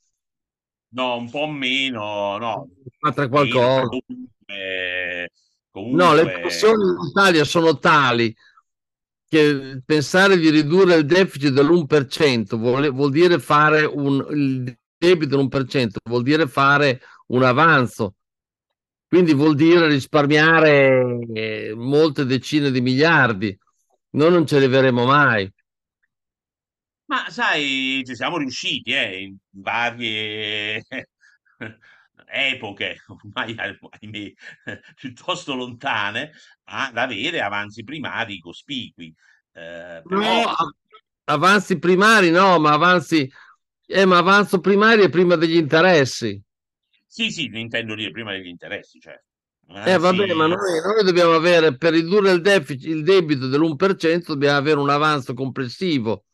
[0.91, 2.67] No, un po' meno, no.
[3.01, 3.87] Meno, qualcosa.
[3.87, 5.31] comunque,
[5.71, 8.35] No, le comunque, pressioni in Italia sono tali
[9.27, 15.97] che pensare di ridurre il deficit dell'1% vuol, vuol dire fare un il debito dell'1%,
[16.09, 18.15] vuol dire fare un avanzo.
[19.07, 23.57] Quindi vuol dire risparmiare eh, molte decine di miliardi.
[24.11, 25.51] Noi non ce li avremo mai.
[27.09, 30.83] Ma sai, ci siamo riusciti, eh, in varie
[32.27, 34.33] epoche, ormai ahimè,
[34.95, 36.31] piuttosto lontane,
[36.65, 39.13] ad avere avanzi primari cospicui.
[39.53, 40.71] Eh, No, però a-
[41.25, 43.29] avanzi primari no, ma avanzi,
[43.87, 46.41] eh, ma avanzo primario è prima degli interessi.
[47.05, 49.25] sì, sì, intendo dire prima degli interessi, certo.
[49.81, 54.33] Eh, vabbè, ma Avanzi, noi, noi dobbiamo avere, per ridurre il deficit, il debito dell'1%,
[54.33, 56.25] dobbiamo avere un avanzo complessivo.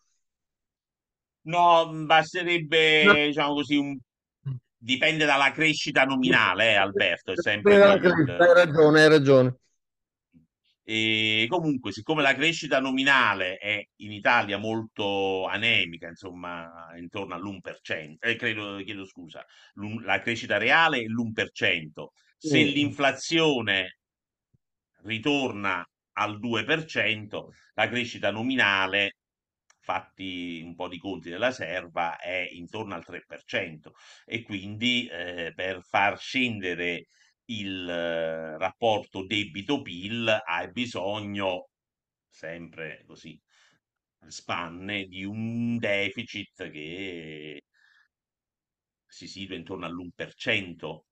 [1.45, 3.13] No, basterebbe, No.
[3.13, 3.97] diciamo così, un...
[4.77, 9.55] dipende dalla crescita nominale, eh, Alberto, è sempre Hai ragione, hai ragione.
[10.87, 18.35] E comunque, siccome la crescita nominale è in Italia molto anemica, insomma, intorno all'1%, eh,
[18.35, 19.43] credo, chiedo scusa,
[20.03, 22.11] la crescita reale è l'1%.
[22.37, 22.67] Se Mm.
[22.67, 23.97] l'inflazione
[25.03, 25.83] ritorna
[26.17, 29.15] al 2%, la crescita nominale,
[29.85, 33.93] fatti un po' di conti della serva, è intorno al 3%.
[34.25, 37.05] E quindi eh, per far scendere
[37.45, 41.69] il eh, rapporto debito-PIL hai bisogno,
[42.27, 43.39] sempre così,
[44.27, 47.61] spanne, di un deficit che
[49.07, 51.07] si situa intorno all'1%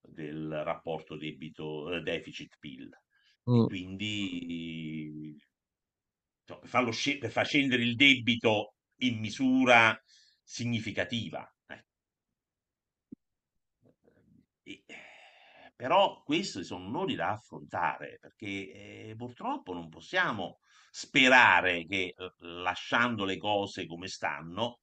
[0.00, 2.02] del rapporto debito, eh,
[3.46, 3.66] Mm.
[3.66, 5.36] quindi
[6.58, 9.98] per, farlo sce- per far scendere il debito in misura
[10.42, 11.48] significativa.
[11.66, 11.88] ecco.
[14.62, 20.58] E, eh, però questi sono onori da affrontare perché eh, purtroppo non possiamo
[20.90, 24.80] sperare che eh, lasciando le cose come stanno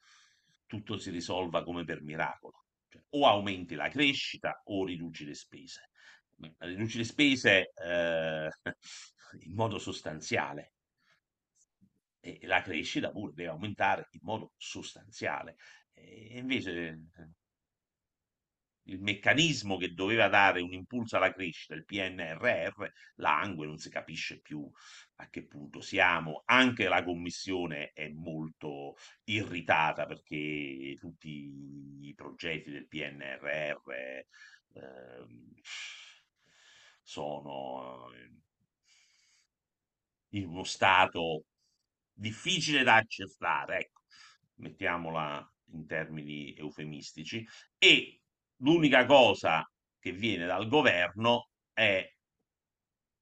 [0.65, 2.65] tutto si risolva come per miracolo.
[2.89, 5.89] Cioè, o aumenti la crescita o riduci le spese.
[6.57, 8.49] Riduci le spese eh,
[9.45, 10.73] in modo sostanziale
[12.27, 15.55] e la crescita pure deve aumentare in modo sostanziale.
[15.93, 17.29] E invece eh,
[18.83, 22.85] il meccanismo che doveva dare un impulso alla crescita, il PNRR,
[23.15, 24.69] langue, non si capisce più
[25.15, 26.43] a che punto siamo.
[26.45, 31.29] Anche la Commissione è molto irritata perché tutti
[32.01, 33.91] i progetti del PNRR
[34.73, 35.53] ehm,
[37.01, 38.31] sono eh,
[40.31, 41.45] in uno stato
[42.17, 44.01] difficile da accettare, ecco,
[44.55, 47.45] mettiamola in termini eufemistici,
[47.77, 48.21] e
[48.57, 49.63] l'unica cosa
[49.99, 52.09] che viene dal governo è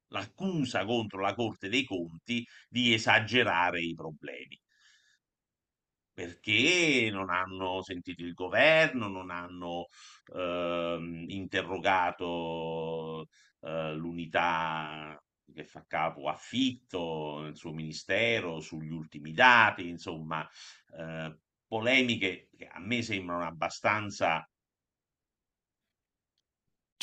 [0.10, 4.60] l'accusa contro la Corte dei Conti di esagerare i problemi.
[6.13, 9.88] Perché non hanno sentito il governo, non hanno
[10.34, 13.27] ehm, interrogato
[13.60, 15.19] eh, l'unità
[15.53, 20.47] che fa capo a Fitto nel suo ministero sugli ultimi dati, insomma,
[20.97, 24.47] eh, polemiche che a me sembrano abbastanza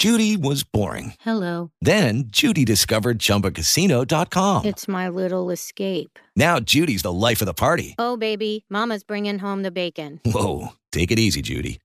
[0.03, 1.15] Judy was boring.
[1.21, 1.71] Hello.
[1.81, 4.65] Then Judy discovered ChumbaCasino.com.
[4.65, 6.19] It's my little escape.
[6.35, 7.95] Now Judy's the life of the party.
[7.99, 10.19] Oh, baby, Mama's bringing home the bacon.
[10.25, 11.79] Whoa, take it easy, Judy.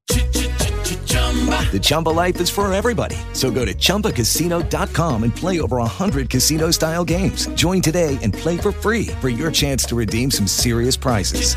[0.88, 3.18] The Chumba life is for everybody.
[3.34, 7.48] So go to ChumbaCasino.com and play over 100 casino style games.
[7.50, 11.56] Join today and play for free for your chance to redeem some serious prizes.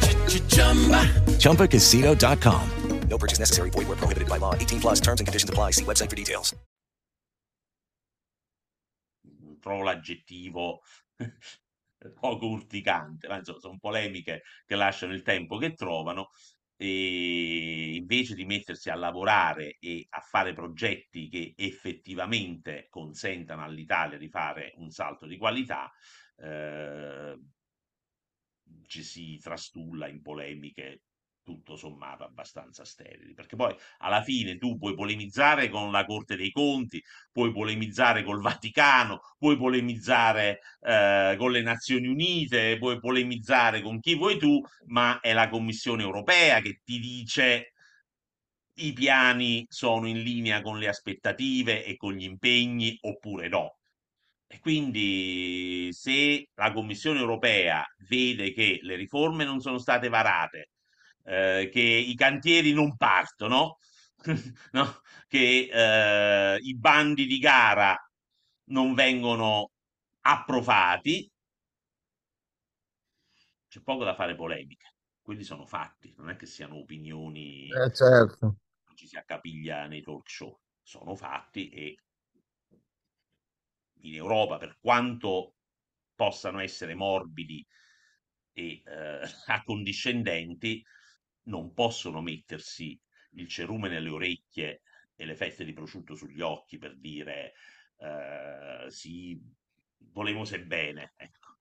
[1.39, 2.71] ChumbaCasino.com.
[3.09, 3.71] No purchase necessary.
[3.71, 4.55] Void where prohibited by law.
[4.55, 5.73] 18 plus terms and conditions apply.
[5.73, 6.55] See website for details.
[9.61, 10.81] trovo l'aggettivo
[12.19, 16.31] poco urticante, ma insomma sono polemiche che lasciano il tempo che trovano
[16.83, 24.31] e invece di mettersi a lavorare e a fare progetti che effettivamente consentano all'Italia di
[24.31, 25.93] fare un salto di qualità,
[26.39, 27.39] eh,
[28.87, 31.03] ci si trastulla in polemiche
[31.51, 36.53] tutto sommato abbastanza sterili, perché poi alla fine tu puoi polemizzare con la Corte dei
[36.53, 43.99] Conti, puoi polemizzare col Vaticano, puoi polemizzare eh, con le Nazioni Unite, puoi polemizzare con
[43.99, 47.73] chi vuoi tu, ma è la Commissione europea che ti dice
[48.75, 53.75] i piani sono in linea con le aspettative e con gli impegni oppure no.
[54.47, 60.71] E quindi se la Commissione europea vede che le riforme non sono state varate,
[61.25, 63.79] eh, che i cantieri non partono,
[64.73, 65.01] no?
[65.29, 67.97] che eh, i bandi di gara
[68.71, 69.71] non vengono
[70.23, 71.31] approvati,
[73.69, 74.89] c'è poco da fare polemica.
[75.23, 78.57] Quelli sono fatti, non è che siano opinioni Eh, certo.
[78.85, 81.97] che ci si accapiglia nei talk show, sono fatti e
[84.03, 85.55] in Europa, per quanto
[86.15, 87.67] possano essere morbidi
[88.53, 90.85] e eh, accondiscendenti,
[91.51, 92.99] non possono mettersi
[93.33, 94.83] il cerume nelle orecchie
[95.15, 97.53] e le fette di prosciutto sugli occhi per dire
[97.99, 99.39] eh, sì,
[100.13, 101.13] volevo se bene.
[101.17, 101.59] Ecco,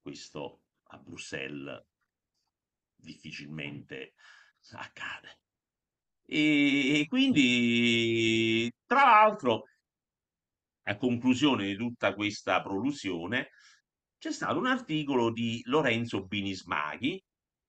[0.00, 1.84] questo a Bruxelles
[2.94, 4.14] difficilmente
[4.72, 5.40] accade.
[6.24, 9.64] E, e quindi, tra l'altro,
[10.84, 13.50] a conclusione di tutta questa prolusione,
[14.18, 17.22] c'è stato un articolo di Lorenzo Binismaghi,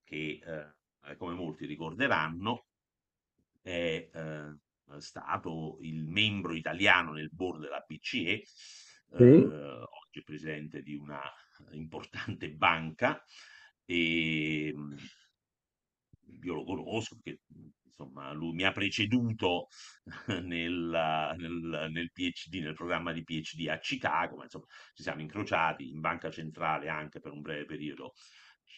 [0.04, 0.74] che eh,
[1.16, 2.66] come molti ricorderanno
[3.62, 8.42] è eh, stato il membro italiano nel board della BCE,
[9.18, 9.24] Sì.
[9.24, 11.20] eh, oggi presidente di una
[11.72, 13.22] importante banca
[13.84, 14.96] e mh,
[16.42, 17.40] io lo conosco, perché
[17.84, 19.68] insomma lui mi ha preceduto
[20.42, 25.88] nel, nel, nel PhD, nel programma di PhD a Chicago, ma insomma ci siamo incrociati
[25.88, 28.12] in banca centrale anche per un breve periodo.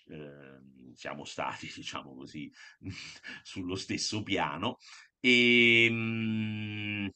[0.06, 0.60] Eh,
[0.94, 2.50] siamo stati, diciamo così,
[3.42, 4.76] sullo stesso piano
[5.20, 7.08] e mh,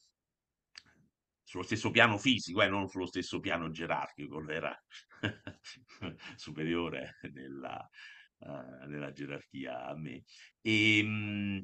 [1.43, 4.75] sullo stesso piano fisico, e non sullo stesso piano gerarchico, era
[6.35, 7.89] superiore nella,
[8.39, 10.23] eh, nella gerarchia a me.
[10.61, 11.63] E, mh,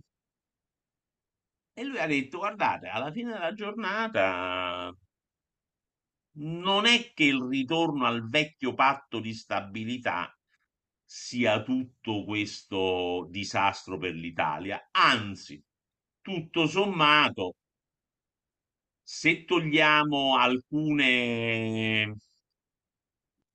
[1.74, 4.93] e lui ha detto, guardate, alla fine della giornata
[6.34, 10.34] non è che il ritorno al vecchio patto di stabilità
[11.14, 15.62] sia tutto questo disastro per l'Italia, anzi,
[16.22, 17.55] tutto sommato,
[19.03, 22.16] se togliamo alcune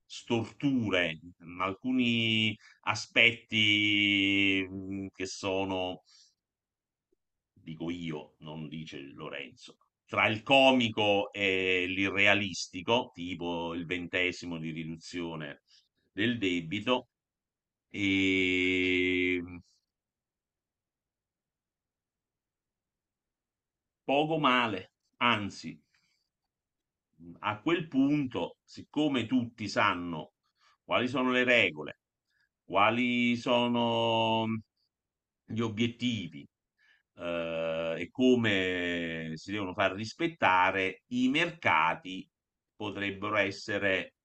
[0.07, 1.19] storture,
[1.61, 6.03] alcuni aspetti mh, che sono,
[7.53, 15.63] dico io, non dice Lorenzo, tra il comico e l'irrealistico, tipo il ventesimo di riduzione
[16.13, 17.09] del debito,
[17.91, 19.43] e
[24.05, 25.79] poco male, anzi,
[27.41, 30.33] a quel punto, siccome tutti sanno
[30.85, 32.01] quali sono le regole,
[32.65, 34.47] quali sono
[35.45, 36.47] gli obiettivi
[37.17, 42.29] eh, e come si devono far rispettare, i mercati
[42.77, 44.16] potrebbero essere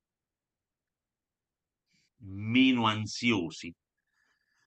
[2.21, 3.73] meno ansiosi,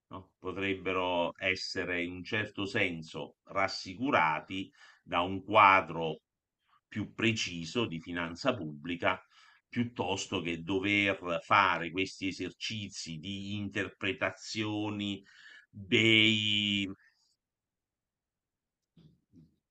[0.09, 0.33] no?
[0.39, 4.71] potrebbero essere in un certo senso rassicurati
[5.03, 6.21] da un quadro
[6.87, 9.21] più preciso di finanza pubblica
[9.69, 15.21] piuttosto che dover fare questi esercizi di interpretazioni
[15.69, 16.89] dei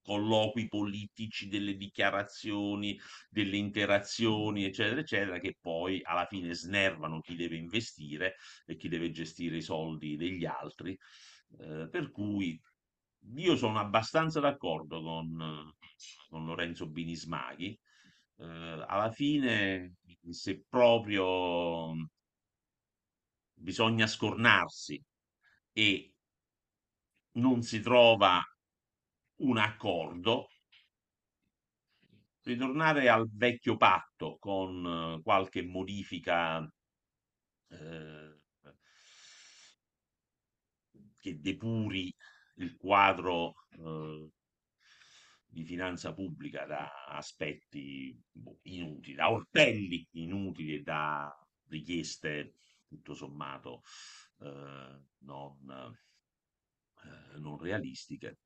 [0.04, 2.98] colloqui politici, delle dichiarazioni,
[3.30, 8.36] delle interazioni, eccetera, eccetera, che poi alla fine snervano chi deve investire
[8.66, 10.96] e chi deve gestire i soldi degli altri.
[11.58, 12.60] Eh, per cui
[13.36, 15.72] io sono abbastanza d'accordo con,
[16.28, 17.78] con Lorenzo Binismaghi.
[18.36, 18.44] Eh,
[18.86, 19.94] alla fine,
[20.28, 21.94] se proprio
[23.54, 25.02] bisogna scornarsi
[25.72, 26.12] e
[27.32, 28.40] non si trova
[29.36, 30.48] un accordo,
[32.42, 36.62] ritornare al vecchio patto con eh, qualche modifica
[37.68, 38.40] eh,
[41.16, 42.14] che depuri
[42.56, 44.28] il quadro eh,
[45.46, 51.32] di finanza pubblica da aspetti boh, inutili, da orpelli inutili e da
[51.68, 52.54] richieste
[52.86, 53.82] tutto sommato
[54.40, 55.96] eh, non,
[57.04, 58.38] eh, non realistiche,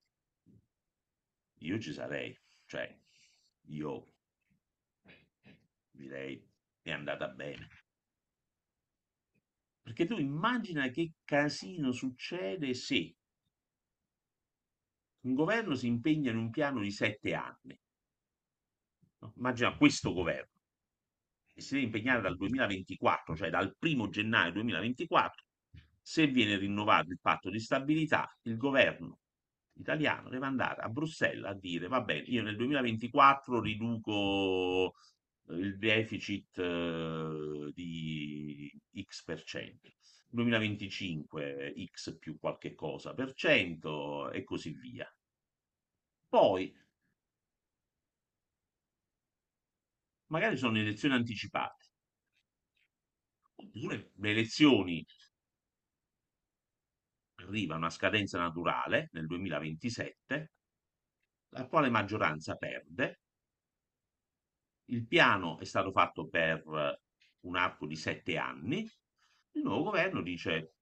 [1.58, 2.96] io ci sarei, cioè
[3.66, 4.12] io
[5.90, 6.46] direi
[6.82, 7.68] è andata bene.
[9.82, 13.14] Perché tu immagina che casino succede se
[15.20, 17.78] un governo si impegna in un piano di sette anni.
[19.20, 19.32] No?
[19.36, 20.56] Immagina questo governo
[21.54, 25.44] e si deve impegnare dal 2024, cioè dal primo gennaio 2024,
[26.00, 29.18] se viene rinnovato il patto di stabilità, il governo
[29.78, 34.94] italiano deve andare a Bruxelles a dire va bene, io nel 2024 riduco
[35.48, 38.70] eh, il deficit eh, di
[39.02, 39.94] X per cento,
[40.28, 45.10] 2025 X più qualche cosa per cento e così via.
[46.28, 46.74] Poi,
[50.26, 51.86] magari sono elezioni anticipate,
[53.56, 55.04] oppure le elezioni
[57.48, 60.52] arrivano a scadenza naturale nel 2027,
[61.50, 63.20] l'attuale maggioranza perde,
[64.90, 66.62] il piano è stato fatto per
[67.40, 68.80] un arco di sette anni,
[69.52, 70.72] il nuovo governo dice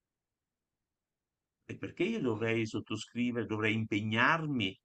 [1.69, 4.81] e perché io dovrei sottoscrivere, dovrei impegnarmi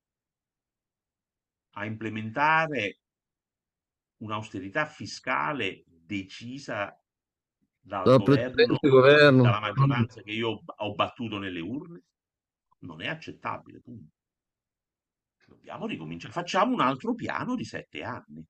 [1.75, 2.99] a implementare
[4.17, 7.00] un'austerità fiscale decisa
[7.81, 9.43] dal governo, governo.
[9.43, 12.03] dalla maggioranza che io ho, ho battuto nelle urne,
[12.79, 13.81] non è accettabile.
[13.81, 14.13] Punto.
[15.47, 16.33] Dobbiamo ricominciare.
[16.33, 18.45] Facciamo un altro piano di sette anni.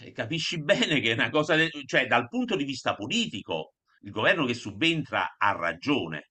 [0.00, 4.10] Eh, capisci bene che è una cosa, de- cioè dal punto di vista politico, il
[4.10, 6.30] governo che subentra ha ragione.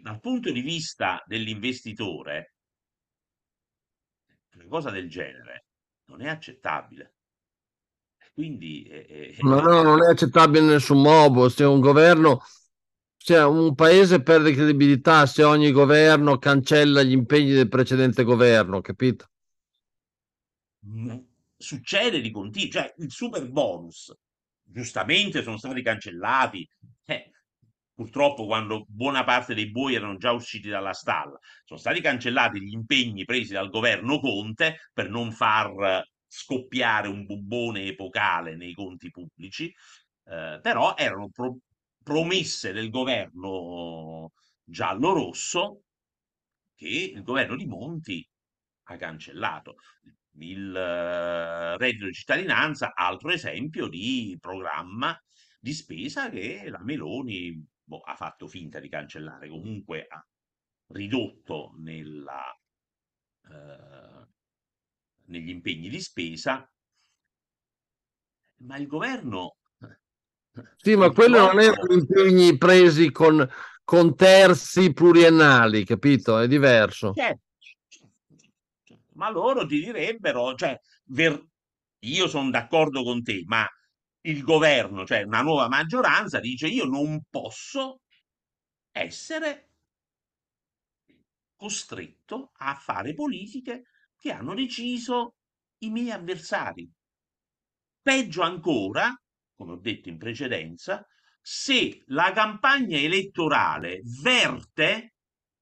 [0.00, 2.54] Dal punto di vista dell'investitore,
[4.54, 5.66] una cosa del genere
[6.06, 7.15] non è accettabile.
[8.36, 11.48] Quindi eh, eh, No, no, non è accettabile in nessun modo.
[11.48, 12.42] Se un governo,
[13.16, 19.28] se un paese perde credibilità se ogni governo cancella gli impegni del precedente governo, capito?
[20.86, 21.16] mm,
[21.56, 24.14] succede di continuo, cioè il super bonus,
[24.62, 26.68] giustamente sono stati cancellati,
[27.06, 27.30] eh,
[27.94, 32.72] purtroppo quando buona parte dei buoi erano già usciti dalla stalla, sono stati cancellati gli
[32.72, 36.04] impegni presi dal governo Conte per non far
[36.36, 39.72] scoppiare un bubbone epocale nei conti pubblici,
[40.24, 41.58] eh, però erano pro-
[42.02, 44.32] promesse del governo
[44.62, 45.84] giallo-rosso
[46.74, 48.28] che il governo di Monti
[48.88, 49.76] ha cancellato.
[50.38, 55.18] Il uh, reddito di cittadinanza, altro esempio di programma
[55.58, 60.22] di spesa che la Meloni boh, ha fatto finta di cancellare, comunque ha
[60.88, 62.54] ridotto nella,
[63.48, 64.15] uh,
[65.26, 66.70] negli impegni di spesa,
[68.58, 69.56] ma il governo...
[70.76, 73.46] Sì, ma quelli non erano impegni presi con,
[73.84, 76.38] con terzi pluriennali, capito?
[76.38, 77.12] È diverso.
[77.14, 77.42] Certo,
[79.12, 81.44] ma loro ti direbbero, cioè, ver...
[82.00, 83.66] io sono d'accordo con te, ma
[84.22, 88.00] il governo, cioè una nuova maggioranza, dice io non posso
[88.92, 89.70] essere
[91.56, 93.84] costretto a fare politiche
[94.18, 95.34] che hanno deciso
[95.78, 96.90] i miei avversari.
[98.02, 99.14] Peggio ancora,
[99.54, 101.04] come ho detto in precedenza,
[101.40, 105.14] se la campagna elettorale verte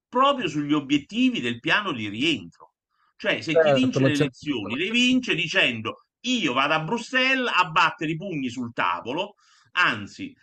[0.09, 2.75] proprio sugli obiettivi del piano di rientro.
[3.17, 7.71] Cioè, se Certo, chi vince le elezioni le vince dicendo io vado a Bruxelles a
[7.71, 9.35] battere i pugni sul tavolo,
[9.73, 10.35] anzi,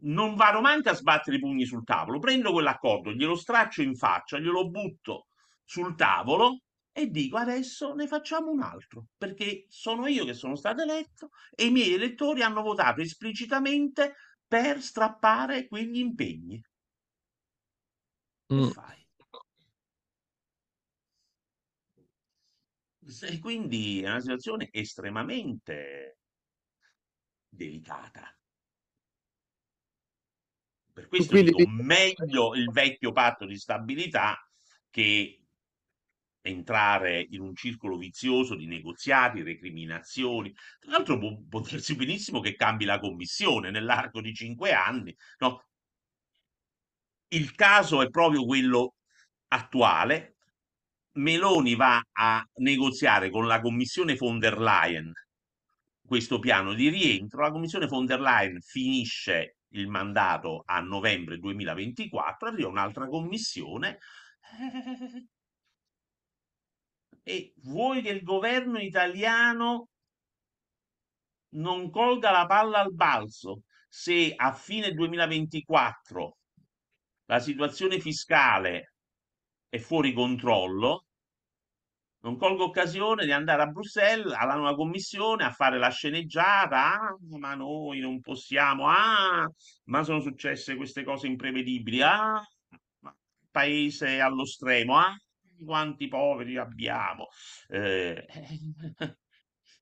[0.00, 4.38] non vado manco a sbattere i pugni sul tavolo, prendo quell'accordo, glielo straccio in faccia,
[4.38, 5.26] glielo butto
[5.64, 6.62] sul tavolo
[6.92, 11.66] e dico adesso ne facciamo un altro, perché sono io che sono stato eletto e
[11.66, 14.14] i miei elettori hanno votato esplicitamente
[14.46, 16.60] per strappare quegli impegni.
[18.52, 18.72] Che Mm.
[18.74, 19.06] fai?
[23.22, 26.18] E quindi è una situazione estremamente
[27.52, 28.34] delicata.
[30.92, 34.36] Per questo Quindi dico meglio il vecchio patto di stabilità
[34.90, 35.47] che
[36.48, 40.52] entrare in un circolo vizioso di negoziati, recriminazioni.
[40.78, 45.14] Tra l'altro può, può darsi benissimo che cambi la commissione nell'arco di cinque anni.
[45.38, 45.64] No?
[47.28, 48.94] Il caso è proprio quello
[49.48, 50.36] attuale,
[51.18, 55.12] Meloni va a negoziare con la Commissione von der Leyen
[56.08, 57.42] questo piano di rientro.
[57.42, 63.98] La Commissione von der Leyen finisce il mandato a novembre 2024, arriva un'altra commissione.
[67.28, 69.88] E vuoi che il governo italiano
[71.50, 76.38] non colga la palla al balzo se a fine 2024
[77.26, 78.94] la situazione fiscale
[79.68, 81.04] è fuori controllo,
[82.20, 86.94] non colgo occasione di andare a Bruxelles alla nuova commissione a fare la sceneggiata.
[86.94, 88.88] Ah, ma noi non possiamo.
[88.88, 89.46] Ah,
[89.84, 92.00] ma sono successe queste cose imprevedibili.
[92.00, 92.42] Ah,
[93.00, 93.14] ma
[93.50, 94.96] paese allo stremo.
[94.96, 95.14] Ah,
[95.64, 97.28] quanti poveri abbiamo.
[97.68, 98.26] Eh,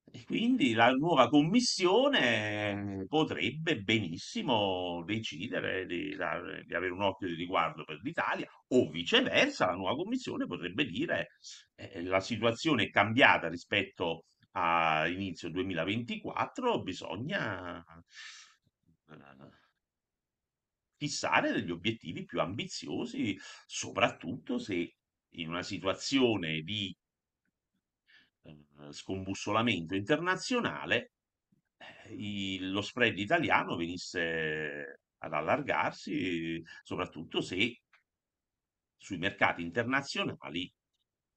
[0.08, 7.84] E quindi la nuova commissione potrebbe benissimo decidere di, di avere un occhio di riguardo
[7.84, 11.32] per l'Italia o viceversa, la nuova commissione potrebbe dire
[11.74, 17.84] eh, la situazione è cambiata rispetto a inizio 2024, bisogna
[19.10, 19.50] eh,
[20.96, 24.94] fissare degli obiettivi più ambiziosi, soprattutto se
[25.36, 26.94] in una situazione di
[28.42, 31.12] eh, scombussolamento internazionale,
[31.76, 37.80] eh, il- lo spread italiano venisse ad allargarsi, soprattutto se
[38.96, 40.72] sui mercati internazionali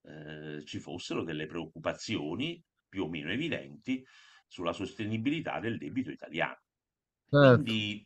[0.03, 4.03] eh, ci fossero delle preoccupazioni più o meno evidenti
[4.47, 6.57] sulla sostenibilità del debito italiano.
[7.31, 7.63] Certo.
[7.63, 8.05] Quindi,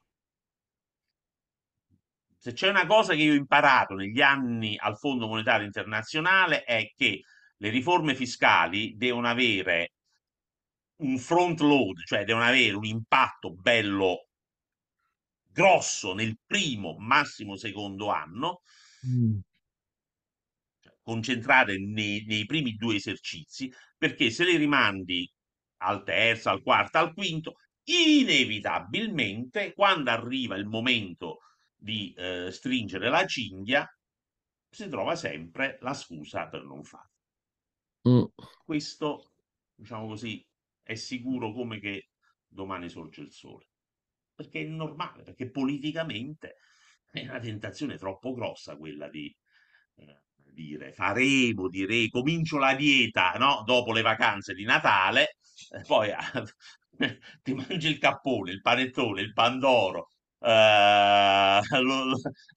[2.44, 6.92] se c'è una cosa che io ho imparato negli anni al Fondo Monetario Internazionale è
[6.94, 7.22] che
[7.56, 9.94] le riforme fiscali devono avere
[10.98, 14.28] un front load, cioè devono avere un impatto bello
[15.54, 18.62] grosso nel primo, massimo secondo anno,
[19.06, 19.40] Mm.
[20.82, 25.30] cioè concentrate nei, nei primi due esercizi, perché se le rimandi
[25.78, 31.40] al terzo, al quarto, al quinto, inevitabilmente, quando arriva il momento
[31.84, 33.86] di eh, stringere la cinghia,
[34.70, 37.12] si trova sempre la scusa per non farlo.
[38.08, 38.24] Mm.
[38.64, 39.34] Questo,
[39.76, 40.46] diciamo così,
[40.82, 42.08] è sicuro come che
[42.48, 43.68] domani sorge il sole.
[44.34, 46.56] Perché è normale, perché politicamente
[47.12, 49.36] è una tentazione troppo grossa quella di
[49.96, 50.24] eh,
[50.54, 53.62] dire faremo, direi, comincio la dieta, no?
[53.66, 55.36] Dopo le vacanze di Natale,
[55.70, 56.12] eh, poi
[57.44, 60.08] ti mangi il cappone, il panettone, il pandoro,
[60.44, 62.04] eh, lo,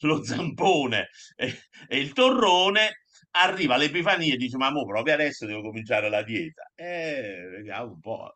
[0.01, 1.55] lo- zampone e,
[1.89, 6.71] e il torrone, arriva l'Epifania e dice, ma mo proprio adesso devo cominciare la dieta.
[6.75, 8.33] Eh, vediamo un po',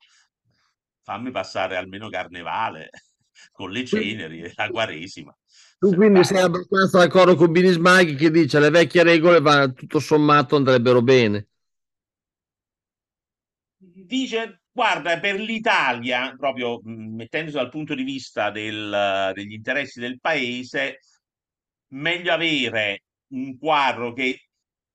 [1.03, 2.91] fammi passare almeno Carnevale
[3.53, 5.37] con le ceneri e la Quaresima.
[5.79, 10.57] Tu quindi sei abbastanza d'accordo con Binismaghi che dice le vecchie regole va, tutto sommato
[10.57, 11.47] andrebbero bene.
[13.79, 20.21] Dice, guarda, per l'Italia, proprio mh, mettendosi dal punto di vista del- degli interessi del
[20.21, 20.99] paese,
[21.89, 24.49] meglio avere un quadro che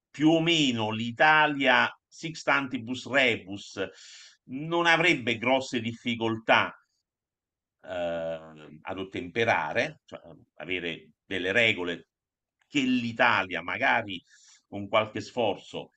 [0.09, 3.81] più o meno l'Italia sixtantibus rebus
[4.45, 6.73] non avrebbe grosse difficoltà
[7.83, 10.19] eh, ad ottemperare, cioè
[10.55, 12.07] avere delle regole
[12.67, 14.23] che l'Italia magari
[14.67, 15.91] con qualche sforzo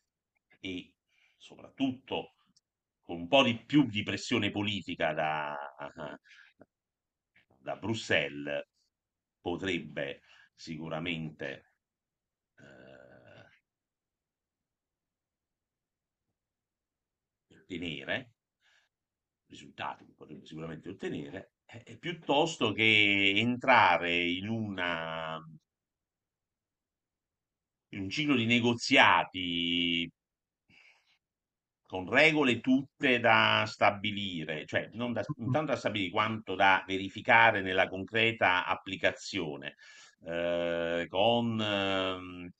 [0.60, 0.92] e
[1.36, 2.34] soprattutto
[3.08, 5.56] con un po' di più di pressione politica da,
[7.58, 8.68] da Bruxelles
[9.40, 10.20] potrebbe
[10.54, 11.72] sicuramente
[12.58, 13.46] eh,
[17.56, 18.32] ottenere
[19.46, 25.42] risultati che potrebbe sicuramente ottenere, eh, piuttosto che entrare in una
[27.92, 30.12] in un ciclo di negoziati
[31.88, 37.88] con regole tutte da stabilire, cioè non da, intanto da stabilire quanto da verificare nella
[37.88, 39.76] concreta applicazione,
[40.26, 42.50] eh, con ehm,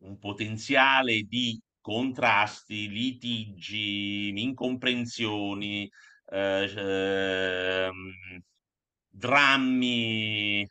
[0.00, 5.90] un potenziale di contrasti, litigi, incomprensioni,
[6.30, 8.12] eh, ehm,
[9.08, 10.66] drammi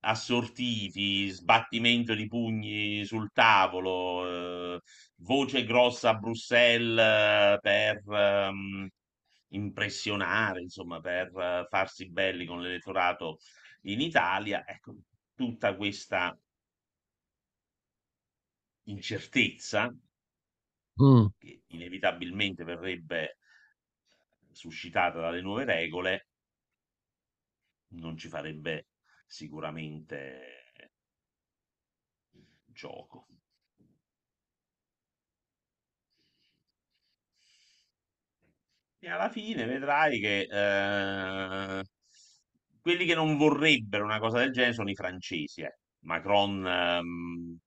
[0.00, 4.65] assortiti, sbattimento di pugni sul tavolo, eh,
[5.16, 8.88] voce grossa a Bruxelles per ehm,
[9.48, 13.38] impressionare, insomma, per eh, farsi belli con l'elettorato
[13.82, 14.64] in Italia.
[14.66, 14.94] Ecco,
[15.34, 16.36] tutta questa
[18.86, 19.82] incertezza
[20.98, 21.26] Mm.
[21.38, 23.38] che inevitabilmente verrebbe
[24.52, 26.26] suscitata dalle nuove regole
[27.94, 28.86] non ci farebbe
[29.26, 30.70] sicuramente
[32.72, 33.26] gioco.
[39.06, 41.84] E alla fine vedrai che eh,
[42.80, 45.60] quelli che non vorrebbero una cosa del genere sono i francesi.
[45.62, 45.76] eh.
[46.00, 47.58] Macron ehm,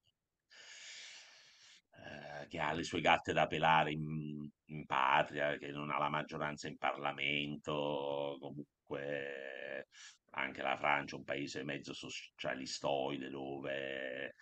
[1.96, 6.10] eh, che ha le sue gatte da pelare in, in patria, che non ha la
[6.10, 9.88] maggioranza in Parlamento, comunque
[10.32, 14.36] anche la Francia è un paese mezzo socialistoide dove,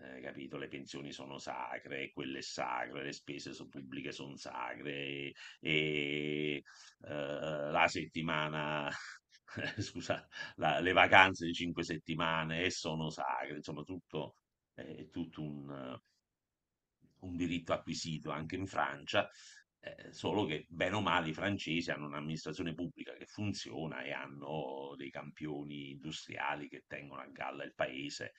[0.00, 6.62] eh, capito, le pensioni sono sacre, quelle sacre, le spese so- pubbliche sono sacre e
[6.62, 6.62] eh,
[7.70, 8.88] la settimana,
[9.78, 10.26] scusa,
[10.56, 14.36] la- le vacanze di cinque settimane sono sacre, insomma tutto,
[14.74, 15.98] è tutto un
[17.20, 19.28] un diritto acquisito anche in Francia,
[19.80, 24.94] eh, solo che bene o male i francesi hanno un'amministrazione pubblica che funziona e hanno
[24.96, 28.32] dei campioni industriali che tengono a galla il paese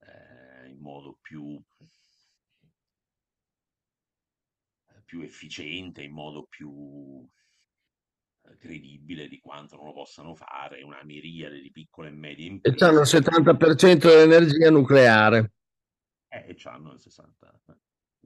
[0.00, 1.60] eh, in modo più,
[5.04, 7.26] più efficiente, in modo più
[8.42, 12.74] eh, credibile di quanto non lo possano fare una miriade di piccole e medie E
[12.84, 13.18] hanno il imprese.
[13.18, 15.52] 70% dell'energia nucleare.
[16.28, 17.60] Eh, e c'hanno il 60.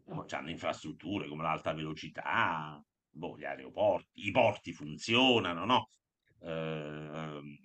[0.07, 5.89] No, c'hanno infrastrutture come l'alta velocità, boh, gli aeroporti, i porti funzionano, no?
[6.41, 7.57] Ehm,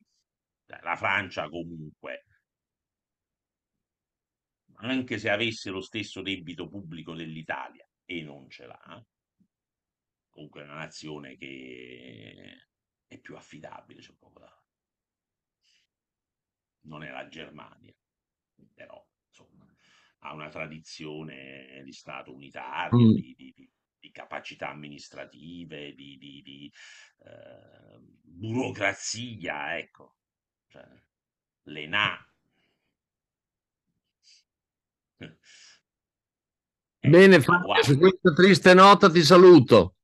[0.68, 2.26] la Francia comunque,
[4.80, 9.06] anche se avesse lo stesso debito pubblico dell'Italia, e non ce l'ha,
[10.30, 12.68] comunque è una nazione che
[13.08, 14.62] è più affidabile, c'è poco da...
[16.82, 17.94] Non è la Germania,
[18.74, 19.66] però insomma
[20.20, 23.14] ha una tradizione di Stato unitario, Mm.
[23.14, 23.72] di, di- di-
[24.12, 26.74] capacità amministrative, di, di- di,
[27.26, 30.16] eh, burocrazia, ecco.
[30.68, 30.88] Cioè,
[31.64, 32.27] l'ENA.
[37.00, 39.96] Bene, Ecco, Fabio, su questa triste nota ti saluto.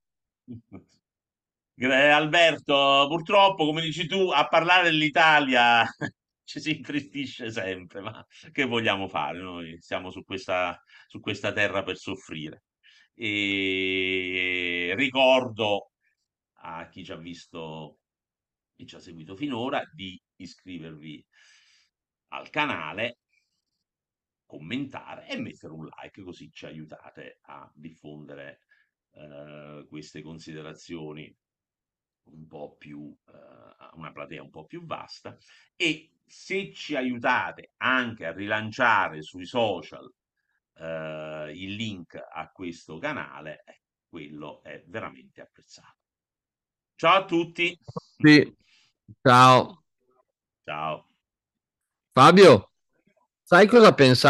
[1.74, 5.84] Gra- Alberto, purtroppo, come dici tu, a parlare dell'Italia
[6.44, 9.40] ci si intristisce sempre, ma che vogliamo fare?
[9.40, 12.64] Noi siamo su questa, su questa terra per soffrire.
[13.14, 15.90] E ricordo
[16.62, 17.98] a chi ci ha visto
[18.76, 21.24] e ci ha seguito finora di iscrivervi
[22.28, 23.18] al canale,
[24.54, 28.60] commentare e mettere un like, così ci aiutate a diffondere
[29.12, 31.34] eh, queste considerazioni
[32.26, 35.36] un po' più eh, a una platea un po' più vasta
[35.76, 40.10] e se ci aiutate anche a rilanciare sui social
[40.74, 45.98] eh, il link a questo canale, eh, quello è veramente apprezzato.
[46.94, 47.76] Ciao a tutti.
[48.16, 48.56] Sì.
[49.20, 49.82] Ciao.
[50.62, 51.08] Ciao.
[52.12, 52.70] Fabio,
[53.42, 54.22] sai cosa pensare?